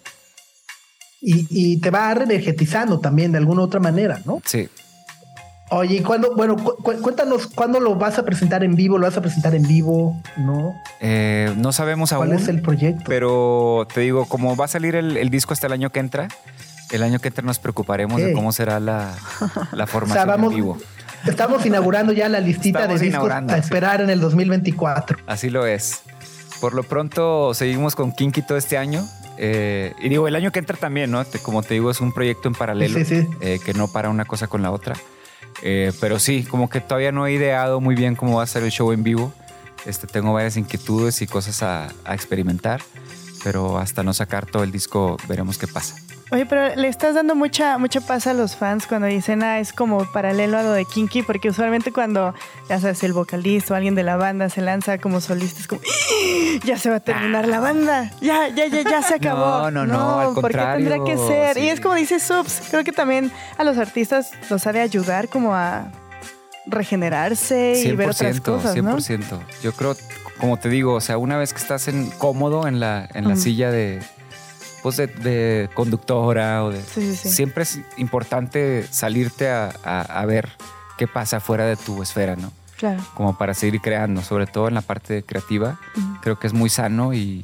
[1.19, 4.39] Y, y te va reenergetizando también de alguna otra manera, ¿no?
[4.45, 4.69] Sí.
[5.69, 8.97] Oye, ¿y cuándo, bueno, cu- cu- cuéntanos cuándo lo vas a presentar en vivo?
[8.97, 10.15] ¿Lo vas a presentar en vivo?
[10.37, 10.73] ¿No?
[11.01, 13.03] Eh, no sabemos ¿Cuál aún, es el proyecto?
[13.05, 16.29] pero te digo, como va a salir el, el disco hasta el año que entra,
[16.91, 19.13] el año que entra nos preocuparemos de cómo será la,
[19.73, 20.77] la o formación sea, vamos, en vivo.
[21.25, 23.59] estamos inaugurando ya la listita Estamos de discos a sí.
[23.59, 25.17] esperar en el 2024.
[25.27, 25.99] Así lo es.
[26.61, 29.05] Por lo pronto seguimos con Kinky todo este año.
[29.37, 31.23] Eh, y digo, el año que entra también, ¿no?
[31.43, 33.27] Como te digo, es un proyecto en paralelo Sí, sí, sí.
[33.41, 34.95] eh, que no para una cosa con la otra.
[35.63, 38.63] Eh, pero sí, como que todavía no he ideado muy bien cómo va a ser
[38.63, 39.33] el show en vivo.
[39.85, 42.81] Este, tengo varias inquietudes y cosas a, a experimentar,
[43.43, 45.95] pero hasta no sacar todo el disco veremos qué pasa.
[46.29, 49.71] Oye, pero le estás dando mucha, mucha paz a los fans cuando dicen, ah, es
[49.71, 52.33] como paralelo a lo de Kinky, porque usualmente cuando,
[52.67, 55.79] ya sabes, el vocalista o alguien de la banda se lanza como solista, es como,
[55.81, 56.59] "¡Ah!
[56.65, 59.71] ya se va a terminar la banda, ya, ya, ya, ya se acabó.
[59.71, 61.57] No, no, no, al ¿por qué tendría que contrario, ser?
[61.59, 61.69] Y sí.
[61.69, 65.55] es como dice Subs, creo que también a los artistas los ha de ayudar como
[65.55, 65.89] a
[66.65, 68.97] regenerarse y ver otras cosas, ¿no?
[68.97, 69.39] 100%.
[69.63, 69.95] Yo creo,
[70.39, 73.33] como te digo, o sea, una vez que estás en, cómodo en la, en la
[73.35, 73.41] Ujú.
[73.43, 74.01] silla de,
[74.95, 76.81] de, de conductora o de...
[76.81, 77.29] Sí, sí, sí.
[77.31, 80.49] Siempre es importante salirte a, a- a ver
[80.97, 82.53] qué pasa fuera de tu esfera, ¿no?
[82.77, 83.03] Claro.
[83.15, 85.79] Como para seguir creando, sobre todo en la parte creativa.
[86.21, 87.43] Creo que es muy sano y,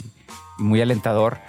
[0.60, 1.40] y muy alentador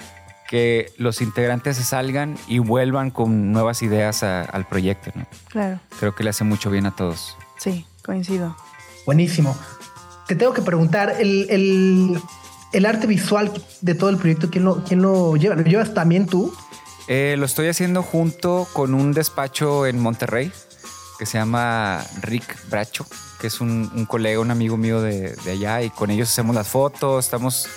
[0.48, 5.26] que los integrantes se salgan y vuelvan con nuevas ideas a- al proyecto, ¿no?
[5.48, 7.36] Claro, Creo que le hace mucho bien a todos.
[7.58, 8.56] sí, coincido.
[9.06, 9.56] Buenísimo.
[10.26, 12.20] Te tengo que preguntar, el, el-
[12.74, 15.54] el arte visual de todo el proyecto, ¿quién lo, quién lo lleva?
[15.54, 16.54] ¿Lo llevas también tú?
[17.08, 20.52] Eh, lo estoy haciendo junto con un despacho en Monterrey
[21.18, 23.06] que se llama Rick Bracho,
[23.40, 26.54] que es un, un colega, un amigo mío de, de allá, y con ellos hacemos
[26.56, 27.68] las fotos, estamos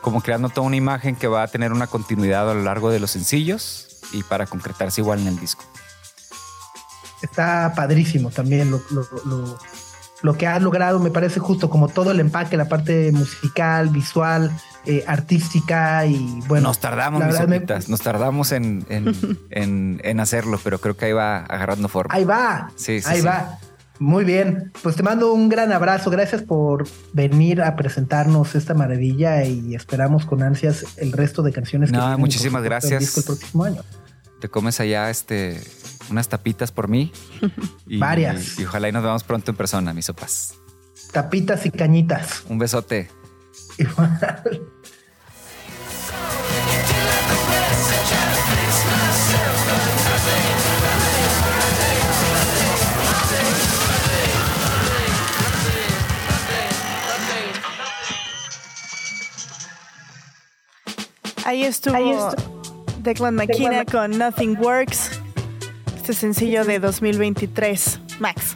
[0.00, 3.00] como creando toda una imagen que va a tener una continuidad a lo largo de
[3.00, 5.64] los sencillos y para concretarse igual en el disco.
[7.22, 9.58] Está padrísimo también lo, lo- lo-
[10.22, 14.50] lo que has logrado, me parece justo como todo el empaque, la parte musical, visual,
[14.86, 16.68] eh, artística y bueno.
[16.68, 19.14] nos tardamos, mis me- nos tardamos en, en-
[19.50, 22.14] en- en hacerlo, pero creo que ahí va agarrando forma.
[22.14, 23.26] Ahí va, Sí, sí, ahí sí.
[23.26, 23.58] va.
[23.98, 29.42] Muy bien, pues te mando un gran abrazo, gracias por venir a presentarnos esta maravilla
[29.44, 31.90] y esperamos con ansias el resto de canciones.
[31.90, 33.00] que No, por muchísimas supuesto, el gracias.
[33.00, 33.82] disco el próximo año.
[34.38, 35.62] Te comes allá este,
[36.10, 37.12] unas tapitas por mí.
[37.86, 38.58] Y, Varias.
[38.58, 40.54] Y, ojalá y nos veamos pronto en persona, mis sopas.
[41.12, 42.42] Tapitas y cañitas.
[42.48, 43.08] Un besote.
[43.78, 44.18] Igual.
[61.46, 62.34] Ahí estuvo,
[63.02, 65.15] Declan McKenna con Nothing Works,
[66.08, 67.98] este sencillo de 2023.
[68.20, 68.54] Max.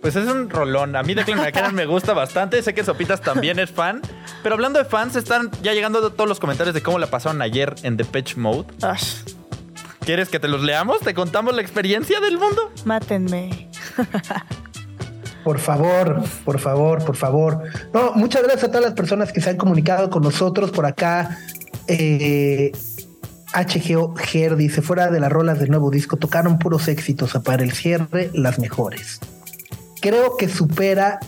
[0.00, 0.94] Pues es un rolón.
[0.94, 2.62] A mí Declan McKenna me gusta bastante.
[2.62, 4.00] Sé que Sopitas también es fan.
[4.44, 7.74] Pero hablando de fans, están ya llegando todos los comentarios de cómo la pasaron ayer
[7.82, 8.72] en Depeche Mode.
[8.82, 9.16] Ash,
[10.04, 11.00] ¿Quieres que te los leamos?
[11.00, 12.70] ¿Te contamos la experiencia del mundo?
[12.84, 13.68] mátenme.
[15.42, 17.64] Por favor, por favor, por favor.
[17.92, 21.36] No, muchas gracias a todas las personas que se han comunicado con nosotros por acá.
[21.88, 22.70] Eh,
[23.54, 27.72] HGO Ger dice, fuera de las rolas del nuevo disco, tocaron puros éxitos, para el
[27.72, 29.20] cierre, las mejores.
[30.00, 31.20] Creo que supera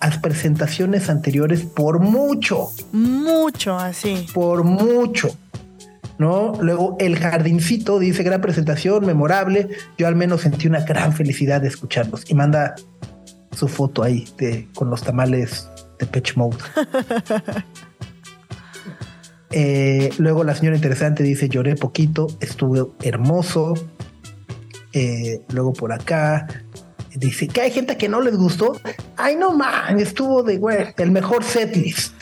[0.00, 4.26] las presentaciones anteriores por mucho, Mucho así.
[4.34, 5.36] por mucho.
[6.18, 6.54] ¿no?
[6.60, 9.68] Luego El Jardincito dice, gran presentación, memorable.
[9.96, 12.28] Yo al menos sentí una gran felicidad de escucharlos.
[12.28, 12.74] Y manda
[13.52, 15.68] su foto ahí de, con los tamales
[15.98, 16.58] de Pitch Mode.
[19.50, 23.74] Eh, luego la señora interesante dice, lloré poquito, estuvo hermoso.
[24.92, 26.46] Eh, luego por acá
[27.14, 28.78] dice que hay gente que no les gustó.
[29.16, 32.14] Ay, no man, estuvo de güey, el mejor setlist.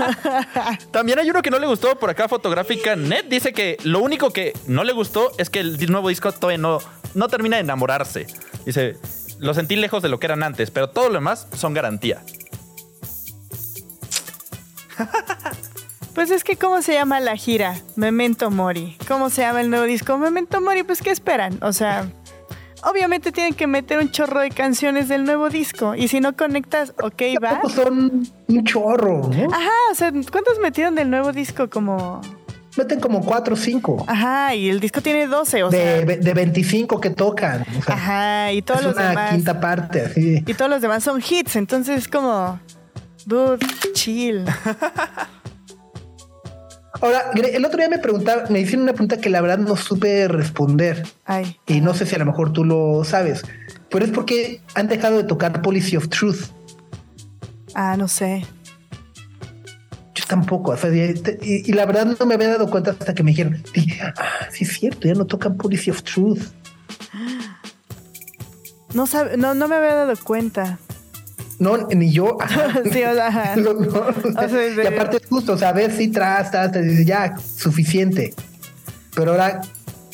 [0.90, 3.26] También hay uno que no le gustó por acá, fotográfica net.
[3.28, 6.78] Dice que lo único que no le gustó es que el nuevo disco todavía no,
[7.14, 8.26] no termina de enamorarse.
[8.64, 8.96] Dice,
[9.38, 12.22] lo sentí lejos de lo que eran antes, pero todo lo demás son garantía.
[16.16, 17.76] Pues es que, ¿cómo se llama la gira?
[17.94, 18.96] Memento Mori.
[19.06, 20.16] ¿Cómo se llama el nuevo disco?
[20.16, 21.58] Memento Mori, pues, ¿qué esperan?
[21.60, 22.08] O sea,
[22.82, 25.94] obviamente tienen que meter un chorro de canciones del nuevo disco.
[25.94, 27.50] Y si no conectas, ok, va.
[27.50, 29.52] Tampoco son un chorro, ¿no?
[29.54, 31.68] Ajá, o sea, ¿cuántos metieron del nuevo disco?
[31.68, 32.22] Como.
[32.78, 34.02] Meten como cuatro o cinco.
[34.08, 36.00] Ajá, y el disco tiene 12, o sea.
[36.00, 37.60] de, de 25 que tocan.
[37.78, 39.34] O sea, Ajá, y todos es los una demás.
[39.34, 40.42] quinta parte, así.
[40.46, 42.58] Y todos los demás son hits, entonces es como.
[43.26, 43.58] Dude,
[43.92, 44.46] chill.
[47.00, 50.28] Ahora, el otro día me preguntaba, me hicieron una pregunta que la verdad no supe
[50.28, 51.06] responder.
[51.24, 51.58] Ay.
[51.66, 53.42] Y no sé si a lo mejor tú lo sabes.
[53.90, 56.50] Pero es porque han dejado de tocar Policy of Truth.
[57.74, 58.44] Ah, no sé.
[60.14, 60.72] Yo tampoco.
[60.72, 64.00] o sea, y la verdad no me había dado cuenta hasta que me dijeron, dije,
[64.02, 66.42] ah, sí es cierto, ya no tocan Policy of Truth.
[68.94, 70.78] No, sabe, no, no me había dado cuenta.
[71.58, 72.36] No, ni yo.
[72.40, 72.82] ajá.
[72.92, 73.56] Sí, o sea, ajá.
[73.56, 73.88] No, no.
[73.88, 77.36] O sea, y aparte es justo, o sea, ves si tras, tras, tras, dices, ya,
[77.38, 78.34] suficiente.
[79.14, 79.62] Pero ahora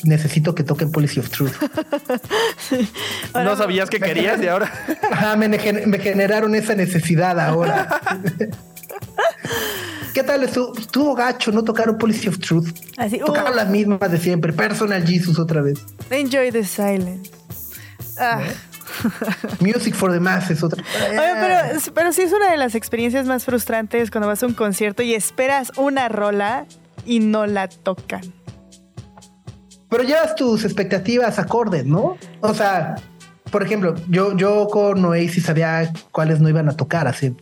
[0.03, 1.53] necesito que toquen Policy of Truth.
[3.33, 4.71] no sabías que querías y ahora.
[5.11, 7.87] Ajá, me, gen- me generaron esa necesidad ahora.
[10.13, 10.77] ¿Qué tal estuvo?
[10.77, 12.69] Estuvo gacho, no tocaron Policy of Truth.
[12.97, 14.53] Así, uh, Tocaron las mismas de siempre.
[14.53, 15.79] Personal Jesus otra vez.
[16.09, 17.31] enjoy the silence.
[18.19, 18.41] Ah.
[19.59, 23.45] Music for the Masses otra Oye, pero, pero sí es una de las experiencias más
[23.45, 26.65] frustrantes cuando vas a un concierto y esperas una rola
[27.05, 28.21] y no la tocan.
[29.89, 32.17] Pero llevas tus expectativas acordes, ¿no?
[32.41, 32.95] O sea,
[33.51, 37.35] por ejemplo, yo, yo con Oasis sabía cuáles no iban a tocar, así.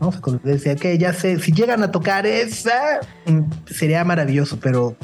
[0.00, 0.08] ¿no?
[0.08, 4.58] O sea, cuando decía que ya sé, si llegan a tocar esa, mm, sería maravilloso,
[4.58, 4.96] pero.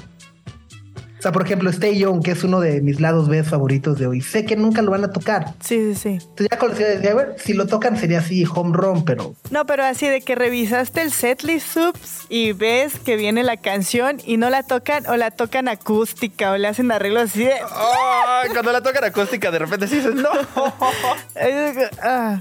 [1.26, 4.06] O sea, por ejemplo, Stay Young, que es uno de mis lados B favoritos de
[4.06, 5.54] hoy, sé que nunca lo van a tocar.
[5.58, 6.08] Sí, sí, sí.
[6.10, 9.84] Entonces ya conocía, decía, bueno, si lo tocan sería así, home run, pero No, pero
[9.84, 14.50] así de que revisaste el setlist subs y ves que viene la canción y no
[14.50, 17.54] la tocan o la tocan acústica o le hacen arreglos así de...
[17.54, 20.30] Ay, cuando la tocan acústica, de repente sí dices, no.
[22.04, 22.38] Ah.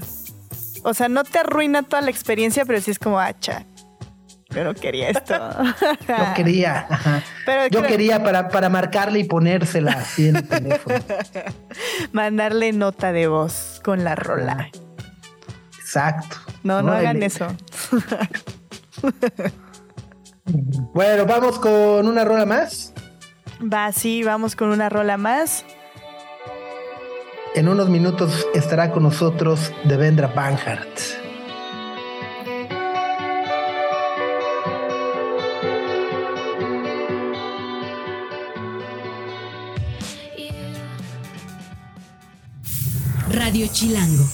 [0.84, 3.66] O sea, no te arruina toda la experiencia, pero sí es como, hacha.
[4.50, 5.34] Yo no quería esto.
[5.38, 6.86] no quería.
[7.44, 10.96] Pero Yo creo- quería para, para marcarle y ponérsela así en el teléfono.
[12.12, 14.70] Mandarle nota de voz con la rola.
[15.80, 16.36] Exacto.
[16.62, 17.46] No, no hagan eso.
[20.94, 22.92] Bueno, vamos con una rola más.
[23.60, 25.64] Va, sí, vamos con una rola más.
[27.56, 30.86] En unos minutos estará con nosotros Devendra Banhart.
[43.36, 44.24] Radio Chilango.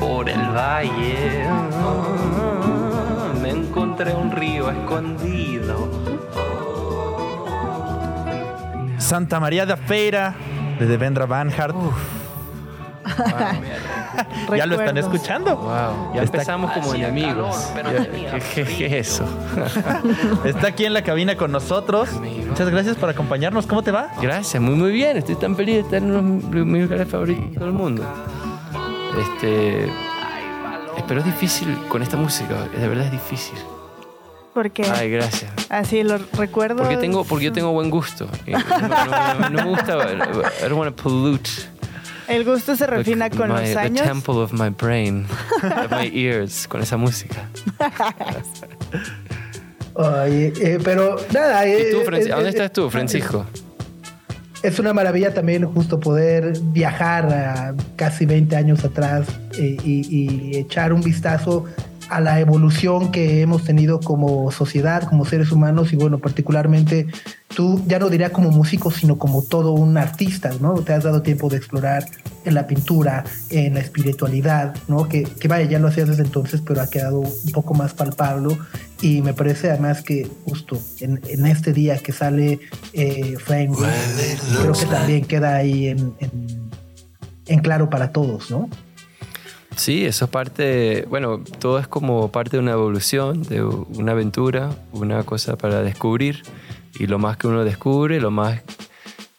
[0.00, 1.46] Por el valle
[3.40, 5.88] me encontré un río escondido.
[8.98, 10.34] Santa María da Feira
[10.80, 11.76] de Devendra Banhart.
[14.56, 15.56] ya lo están escuchando.
[15.56, 17.56] Wow, ya Está- empezamos como enemigos.
[17.74, 19.24] calor, pero ¿Qué, es eso?
[20.44, 22.08] Está aquí en la cabina con nosotros.
[22.16, 22.46] Amigo.
[22.48, 23.66] Muchas gracias por acompañarnos.
[23.66, 24.08] ¿Cómo te va?
[24.20, 25.16] Gracias, muy muy bien.
[25.16, 28.04] Estoy tan feliz de estar en uno de mis lugares favoritos del mundo.
[29.18, 29.86] Este.
[31.08, 33.58] Pero es difícil con esta música, de verdad es difícil.
[34.54, 35.50] Porque Ay, gracias.
[35.68, 36.76] así lo recuerdo.
[36.82, 38.28] Porque tengo, porque yo tengo buen gusto.
[38.46, 38.88] No, no-
[39.40, 39.96] no- no me gusta.
[40.12, 41.50] I don't want to pollute.
[42.30, 44.02] El gusto se refina the- con my- los The años.
[44.06, 45.26] temple of my brain,
[45.84, 47.48] of my ears, con esa música.
[49.94, 51.66] Oye, eh, pero nada.
[51.66, 52.32] ¿Y eh, tú, eh, Francisco?
[52.32, 53.46] eh, ¿Dónde eh, estás tú, Francisco?
[54.62, 59.26] Es una maravilla también justo poder viajar a casi 20 años atrás
[59.58, 60.06] eh, y,
[60.54, 61.64] y echar un vistazo
[62.10, 67.06] a la evolución que hemos tenido como sociedad, como seres humanos y bueno, particularmente
[67.54, 70.74] tú ya no diría como músico, sino como todo un artista, ¿no?
[70.74, 72.04] Te has dado tiempo de explorar
[72.44, 75.08] en la pintura, en la espiritualidad, ¿no?
[75.08, 78.56] Que, que vaya, ya lo hacías desde entonces, pero ha quedado un poco más palpable
[79.00, 82.60] y me parece además que justo en, en este día que sale
[82.92, 83.72] eh, Wing,
[84.60, 86.70] creo que también queda ahí en, en,
[87.46, 88.68] en claro para todos, ¿no?
[89.76, 94.70] Sí, eso es parte, bueno, todo es como parte de una evolución, de una aventura,
[94.92, 96.42] una cosa para descubrir.
[96.98, 98.60] Y lo más que uno descubre, lo más,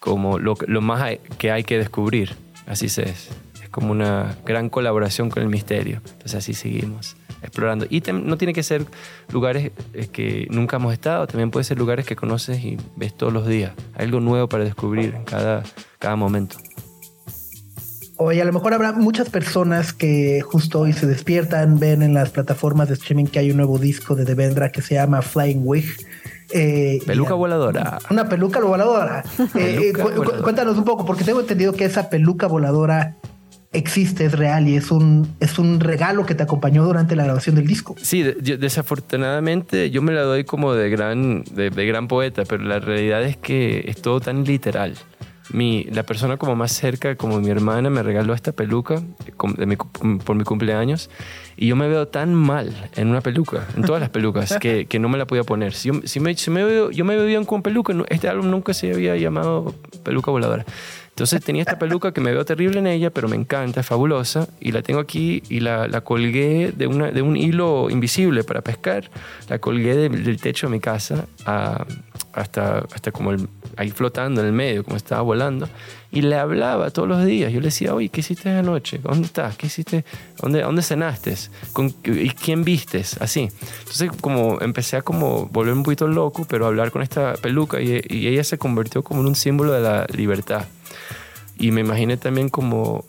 [0.00, 2.34] como lo, más hay- que hay que descubrir.
[2.66, 3.28] Así se es.
[3.62, 6.00] Es como una gran colaboración con el misterio.
[6.04, 7.86] Entonces así seguimos explorando.
[7.88, 8.84] Y no tiene que ser
[9.32, 13.32] lugares eh, que nunca hemos estado, también puede ser lugares que conoces y ves todos
[13.32, 13.72] los días.
[13.94, 15.62] Hay algo nuevo para descubrir en cada,
[15.98, 16.56] cada momento.
[18.22, 22.30] Oye, a lo mejor habrá muchas personas que justo hoy se despiertan, ven en las
[22.30, 25.86] plataformas de streaming que hay un nuevo disco de Devendra que se llama Flying Wig.
[26.54, 27.98] Eh, Peluca voladora.
[28.10, 29.24] Una peluca voladora.
[29.54, 30.42] Eh, eh, cu- voladora.
[30.42, 33.16] Cuéntanos un poco, porque tengo entendido que esa peluca voladora
[33.74, 37.54] existe, es real y es un, es un regalo que te acompañó durante la grabación
[37.56, 37.94] del disco.
[38.02, 42.62] Sí, yo- desafortunadamente yo me la doy como de gran, de, de gran poeta, pero
[42.64, 44.94] la realidad es que es todo tan literal.
[45.50, 49.02] Mi, la persona como más cerca, como mi hermana, me regaló esta peluca
[49.36, 49.88] com- de mi cu-
[50.24, 51.10] por mi cumpleaños
[51.56, 54.98] y yo me veo tan mal en una peluca, en todas las pelucas, que, que
[54.98, 55.74] no me la podía poner.
[55.74, 58.50] Si yo, si me, si me veo, yo me veo bien con peluca, este álbum
[58.50, 59.74] nunca se había llamado
[60.04, 60.64] Peluca Voladora.
[61.10, 64.48] Entonces tenía esta peluca que me veo terrible en ella, pero me encanta, es fabulosa.
[64.60, 68.62] Y la tengo aquí y la, la colgué de, una, de un hilo invisible para
[68.62, 69.10] pescar.
[69.50, 71.84] La colgué del techo de mi casa a-
[72.32, 75.68] hasta, hasta como el- ahí flotando en el medio, como estaba volando.
[76.10, 77.52] Y le hablaba todos los días.
[77.52, 78.98] Yo le decía, oye, ¿qué hiciste anoche?
[78.98, 79.56] ¿Dónde estás?
[79.56, 80.04] ¿Qué hiciste?
[80.40, 81.34] ¿Dónde, dónde cenaste?
[81.72, 83.16] ¿Con, ¿Y quién vistes?
[83.20, 83.48] Así.
[83.80, 87.80] Entonces como empecé a como volver un poquito loco, pero a hablar con esta peluca
[87.80, 90.66] y, y ella se convirtió como en un símbolo de la libertad.
[91.58, 93.04] Y me imaginé también como,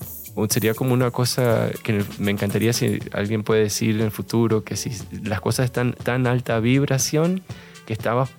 [0.49, 4.75] sería como una cosa que me encantaría si alguien puede decir en el futuro que
[4.75, 4.91] si
[5.23, 7.41] las cosas están tan alta vibración
[7.85, 8.29] que estaba,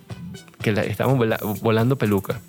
[0.64, 2.40] que la, estábamos vola- volando peluca.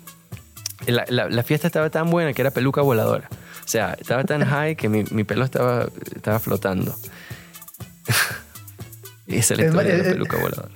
[0.86, 3.28] La, la- la fiesta estaba tan buena que era peluca voladora.
[3.64, 6.94] O sea, estaba tan high que mi, mi pelo estaba, estaba flotando.
[9.26, 10.74] Esa es la Es historia de la peluca voladora.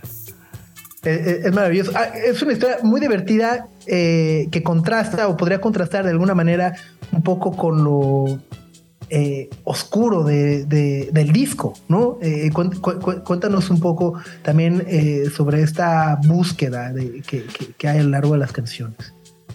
[1.02, 1.92] Es maravilloso.
[1.94, 6.74] Ah, es una historia muy divertida eh, que contrasta o podría contrastar de alguna manera
[7.12, 8.38] un poco con lo
[9.10, 12.18] eh, oscuro de- de- del disco, ¿no?
[12.22, 12.50] Eh,
[13.24, 18.10] cuéntanos un poco también eh, sobre esta búsqueda de- que, que- que hay a lo
[18.10, 19.12] largo de las canciones.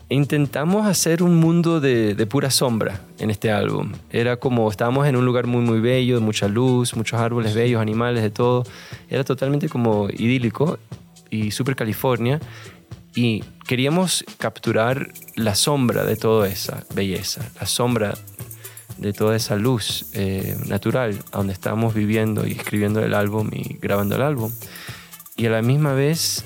[0.10, 3.94] Intentamos hacer un mundo de, pura sombra en este álbum.
[4.12, 8.22] Era como estábamos en un lugar muy muy bello, mucha luz, muchos árboles bellos, animales,
[8.22, 8.66] de todo.
[9.10, 10.78] Era totalmente como idílico
[11.32, 12.40] y super California.
[13.16, 18.14] Y queríamos capturar la sombra de toda esa belleza, la sombra
[18.98, 24.16] de toda esa luz eh, natural donde estábamos viviendo y escribiendo el álbum y grabando
[24.16, 24.52] el álbum.
[25.36, 26.46] Y a la misma vez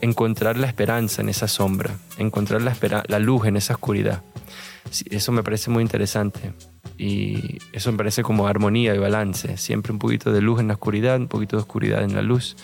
[0.00, 2.76] encontrar la esperanza en esa sombra, encontrar la,
[3.06, 4.22] la luz en esa oscuridad.
[5.10, 6.52] Eso me parece muy interesante
[6.96, 10.74] y eso me parece como armonía y balance, siempre un poquito de luz en la
[10.74, 12.56] oscuridad, un poquito de oscuridad en la luz.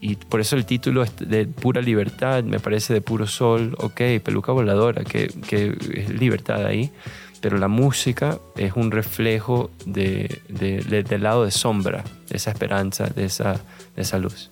[0.00, 4.00] Y por eso el título es de pura libertad, me parece de puro sol, ok,
[4.22, 6.92] peluca voladora, que, que es libertad ahí,
[7.40, 12.50] pero la música es un reflejo de, de- de- del lado de sombra, de esa
[12.50, 13.54] esperanza, de esa,
[13.94, 14.50] de esa luz.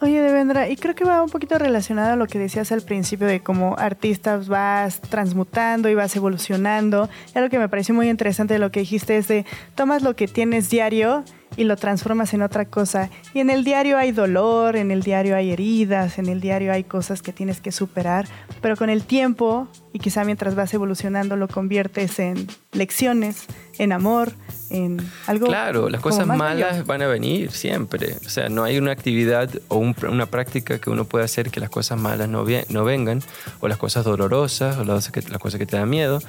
[0.00, 3.26] Oye, Devendra, y creo que va un poquito relacionado a lo que decías al principio
[3.26, 7.08] de cómo artistas vas transmutando y vas evolucionando.
[7.34, 10.14] Y algo que me pareció muy interesante de lo que dijiste es de tomas lo
[10.14, 11.24] que tienes diario
[11.56, 13.10] y lo transformas en otra cosa.
[13.34, 16.84] Y en el diario hay dolor, en el diario hay heridas, en el diario hay
[16.84, 18.26] cosas que tienes que superar,
[18.60, 23.46] pero con el tiempo y quizá mientras vas evolucionando lo conviertes en lecciones,
[23.78, 24.32] en amor,
[24.70, 25.46] en algo...
[25.46, 28.16] Claro, las cosas malas van a venir siempre.
[28.24, 31.58] O sea, no hay una actividad o un- una práctica que uno pueda hacer que
[31.60, 33.22] las cosas malas no, vengan,
[33.60, 36.20] o las cosas dolorosas, o las, que- las cosas que te dan miedo.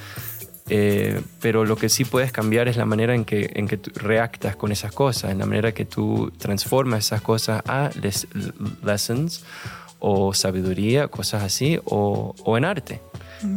[0.70, 3.92] Eh, pero lo que sí puedes cambiar es la manera en que, en que tú
[3.96, 8.28] reactas con esas cosas, en la manera que tú transformas esas cosas a les-
[8.84, 9.44] lessons
[10.00, 13.02] o sabiduría, cosas así, o, o en arte.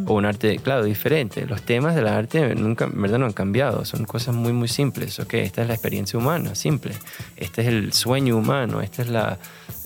[0.07, 1.45] O un arte, claro, diferente.
[1.45, 3.85] Los temas del arte nunca, en verdad, no han cambiado.
[3.85, 5.19] Son cosas muy, muy simples.
[5.19, 6.95] Ok, esta es la experiencia humana, simple.
[7.37, 9.39] Este es el sueño humano, este es, la,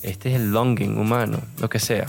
[0.03, 2.05] este es el longing humano, lo que sea.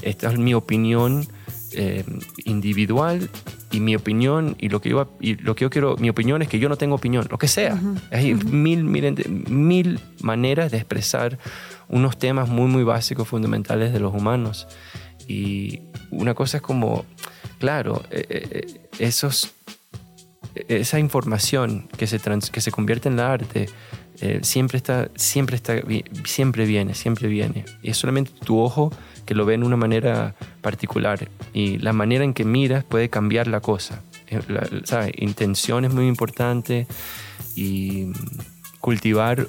[0.00, 1.28] Esta es mi opinión
[1.74, 2.04] eh,
[2.44, 3.28] individual
[3.70, 6.48] y mi opinión y lo que yo y lo que yo quiero mi opinión es
[6.48, 7.80] que yo no tengo opinión lo que sea.
[8.10, 11.38] Hay mil, mil mil maneras de expresar
[11.88, 14.66] unos temas muy muy básicos fundamentales de los humanos.
[15.28, 17.04] Y una cosa es como
[17.58, 19.52] claro eh, eh, esos
[20.68, 23.70] esa información que se trans- que se convierte en la arte
[24.20, 25.76] eh, siempre está siempre está
[26.24, 27.64] siempre viene siempre viene.
[27.82, 28.92] Y es solamente tu ojo
[29.26, 33.46] que lo ve en una manera particular y la manera en que miras puede cambiar
[33.48, 34.02] la cosa.
[34.28, 35.12] Eh, la- ¿sabes?
[35.16, 36.86] intención es muy importante
[37.54, 38.12] y
[38.80, 39.46] cultivar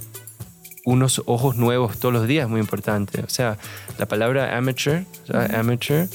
[0.86, 3.22] unos ojos nuevos todos los días es muy importante.
[3.22, 3.58] O sea
[3.98, 5.06] la palabra amateur
[5.56, 6.08] amateur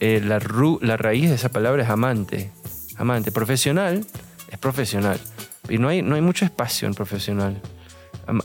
[0.00, 2.50] eh, la, ru- la raíz de esa palabra es amante.
[2.96, 3.30] Amante.
[3.32, 4.04] Profesional
[4.50, 5.20] es profesional.
[5.68, 7.60] Y no hay, no hay mucho espacio en profesional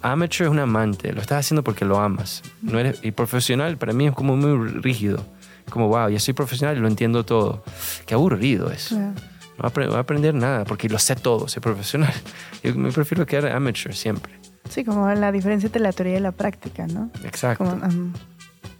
[0.01, 2.41] Amateur es un amante, lo estás haciendo porque lo amas.
[2.61, 5.25] No eres, y profesional para mí es como muy rígido.
[5.69, 7.63] Como, wow, ya soy profesional y lo entiendo todo.
[8.05, 8.91] Qué aburrido es.
[8.91, 12.13] No voy a aprender nada porque lo sé todo, soy profesional.
[12.63, 14.33] Yo me prefiero quedar amateur siempre.
[14.69, 17.09] Sí, como la diferencia entre la teoría y la práctica, ¿no?
[17.23, 17.63] Exacto.
[17.63, 18.13] Como, um,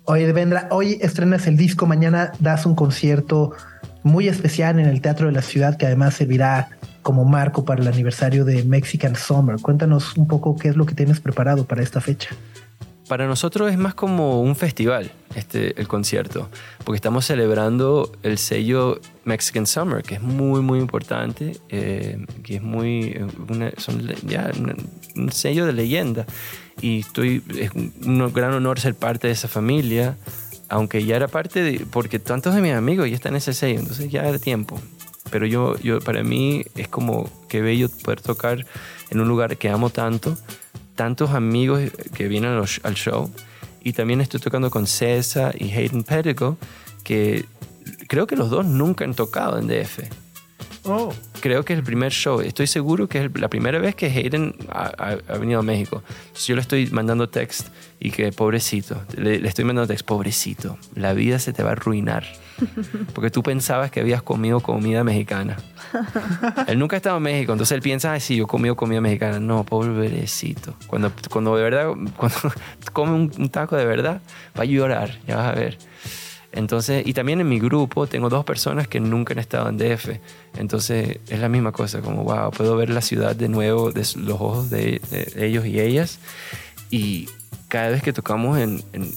[0.08, 3.53] Oye, Devendra, hoy estrenas el disco, mañana das un concierto
[4.06, 6.70] muy especial en el Teatro de la Ciudad que además servirá
[7.01, 9.58] como marco para el aniversario de Mexican Summer.
[9.60, 12.30] Cuéntanos un poco qué es lo que tienes preparado para esta fecha.
[13.08, 16.49] Para nosotros es más como un festival este, el concierto,
[16.84, 22.62] porque estamos celebrando el sello Mexican Summer, que es muy, muy importante, eh, que es
[22.62, 23.28] muy, eh,
[24.28, 24.51] ya
[25.16, 26.26] un sello de leyenda.
[26.82, 30.16] Y estoy, es un gran honor ser parte de esa familia,
[30.70, 33.80] aunque ya era parte de, porque tantos de mis amigos ya están en ese sello,
[33.80, 34.80] entonces ya era tiempo.
[35.32, 38.66] Pero yo, yo, para mí es como que bello poder tocar
[39.09, 40.38] en un lugar que amo tanto,
[40.95, 41.82] tantos amigos
[42.13, 43.32] que vienen los- al show.
[43.84, 46.57] Y también estoy tocando con César y Hayden Pettigo,
[47.03, 47.45] que
[48.07, 49.99] creo que los dos nunca han tocado en DF.
[50.88, 51.12] Oh.
[51.41, 52.41] Creo que es el primer show.
[52.41, 56.03] Estoy seguro que es la primera vez que Hayden ha, ha- ha venido a México.
[56.28, 60.78] Entonces yo le estoy mandando text y que pobrecito, le, le estoy mandando text, pobrecito,
[60.93, 62.26] la vida se te va a arruinar.
[63.14, 65.58] Porque tú pensabas que habías comido comida mexicana.
[66.68, 69.01] Él nunca ha estado en México, entonces él piensa, ay, sí, yo he comido comida
[69.01, 69.39] mexicana.
[69.39, 70.76] No, pobrecito.
[70.88, 71.88] Cuando, cuando de verdad,
[72.18, 72.38] cuando
[72.93, 74.22] come un, un taco de verdad,
[74.58, 75.78] va a llorar, ya vas a ver.
[76.56, 80.10] Entonces, y también en mi grupo tengo dos personas que nunca han estado en DF.
[80.58, 84.30] Entonces, es la misma cosa, como, wow, puedo ver la ciudad de nuevo de los
[84.30, 86.20] ojos de, de ellos y ellas.
[86.89, 87.28] Y
[87.68, 89.12] cada vez que tocamos en, en-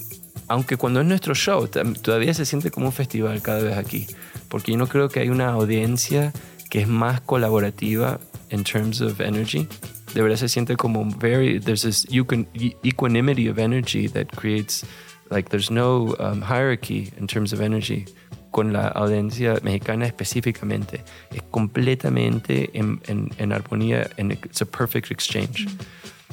[0.47, 4.07] aunque cuando es nuestro show, todavía se siente como un festival cada vez aquí.
[4.49, 6.33] Porque yo no creo que hay una audiencia
[6.69, 8.19] que es más colaborativa
[8.49, 9.67] in terms of energy.
[10.13, 12.47] De verdad se siente como very, there's this equan-
[12.83, 14.83] equanimity of energy that creates,
[15.29, 18.05] like there's no um, hierarchy in terms of energy
[18.51, 21.03] con la audiencia mexicana específicamente.
[21.31, 25.67] Es completamente en, en- en armonía, en, it's a perfect exchange.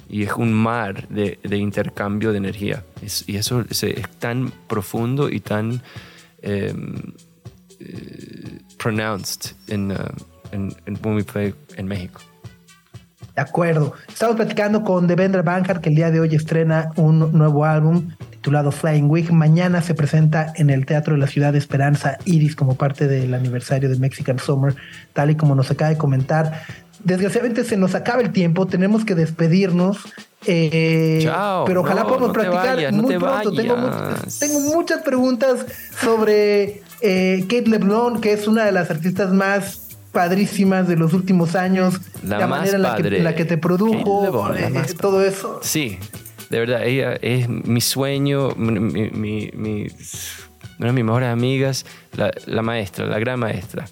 [0.08, 2.84] Y es un mar de, de intercambio de energía.
[3.02, 5.82] Es- y eso es, es tan profundo y tan
[6.42, 7.12] em,
[7.80, 9.96] eh, pronounced en, uh,
[10.52, 12.20] en, en when we play en México.
[13.34, 13.92] De acuerdo.
[14.08, 18.10] Estamos platicando con Devendra Banhart, que el día de hoy estrena un nuevo álbum
[18.46, 19.32] titulado Flying Wig.
[19.32, 23.34] Mañana se presenta en el Teatro de la Ciudad de Esperanza Iris como parte del
[23.34, 24.76] aniversario de Mexican Summer,
[25.12, 26.62] tal y como nos acaba de comentar.
[27.02, 29.98] Desgraciadamente se nos acaba el tiempo, tenemos que despedirnos.
[30.46, 33.50] eh, Chao, pero ojalá no, podamos no platicar vayas, muy pronto.
[33.52, 35.66] Tengo, muchas preguntas
[36.00, 41.56] sobre eh, Kate LeBlanc, que es una de las artistas más padrísimas de los últimos
[41.56, 44.70] años, La manera en la que, la que te produjo, eh,
[45.00, 45.58] todo eso.
[45.62, 45.98] Sí,
[46.50, 49.86] de verdad, ella es mi sueño, mi, mi- mi-
[50.78, 51.86] una de mis mejores amigas,
[52.16, 53.86] la, la maestra, la gran maestra.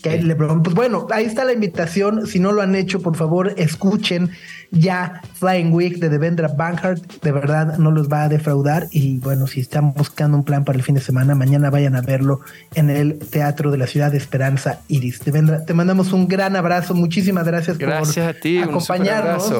[0.00, 0.62] Kate LeBron.
[0.62, 2.26] Pues bueno, ahí está la invitación.
[2.28, 4.30] Si no lo han hecho, por favor, escuchen
[4.70, 7.02] ya Flying Week de Devendra Banhart.
[7.20, 8.86] De verdad, no los va a defraudar.
[8.92, 12.00] Y bueno, si están buscando un plan para el fin de semana, mañana vayan a
[12.00, 12.42] verlo
[12.76, 15.18] en el Teatro de la Ciudad de Esperanza Iris.
[15.24, 16.94] Devendra, te mandamos un gran abrazo.
[16.94, 19.52] Muchísimas gracias, Gracias a por ti, acompañarnos.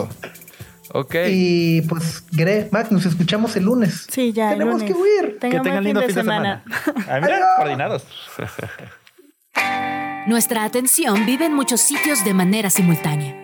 [0.92, 1.14] Ok.
[1.28, 4.06] Y pues, Gre, Max, nos escuchamos el lunes.
[4.10, 4.50] sí, ya.
[4.50, 4.88] Tenemos lunes.
[4.88, 5.38] que huir.
[5.38, 6.64] Tengan que tengan lindo fin de semana.
[7.08, 8.04] Ah, mira, coordinados.
[10.26, 13.34] Nuestra atención vive en muchos sitios de manera simultánea.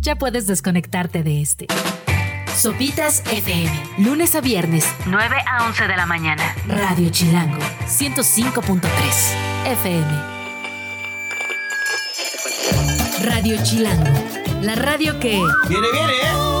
[0.00, 1.66] Ya puedes desconectarte de este.
[2.56, 6.54] Sopitas FM, lunes a viernes, 9 a 11 de la mañana.
[6.68, 8.80] Radio Chilango, 105.3
[9.72, 10.34] FM.
[13.24, 14.12] Radio Chilango,
[14.62, 15.40] la radio que...
[15.68, 16.53] Viene, viene, ¿eh?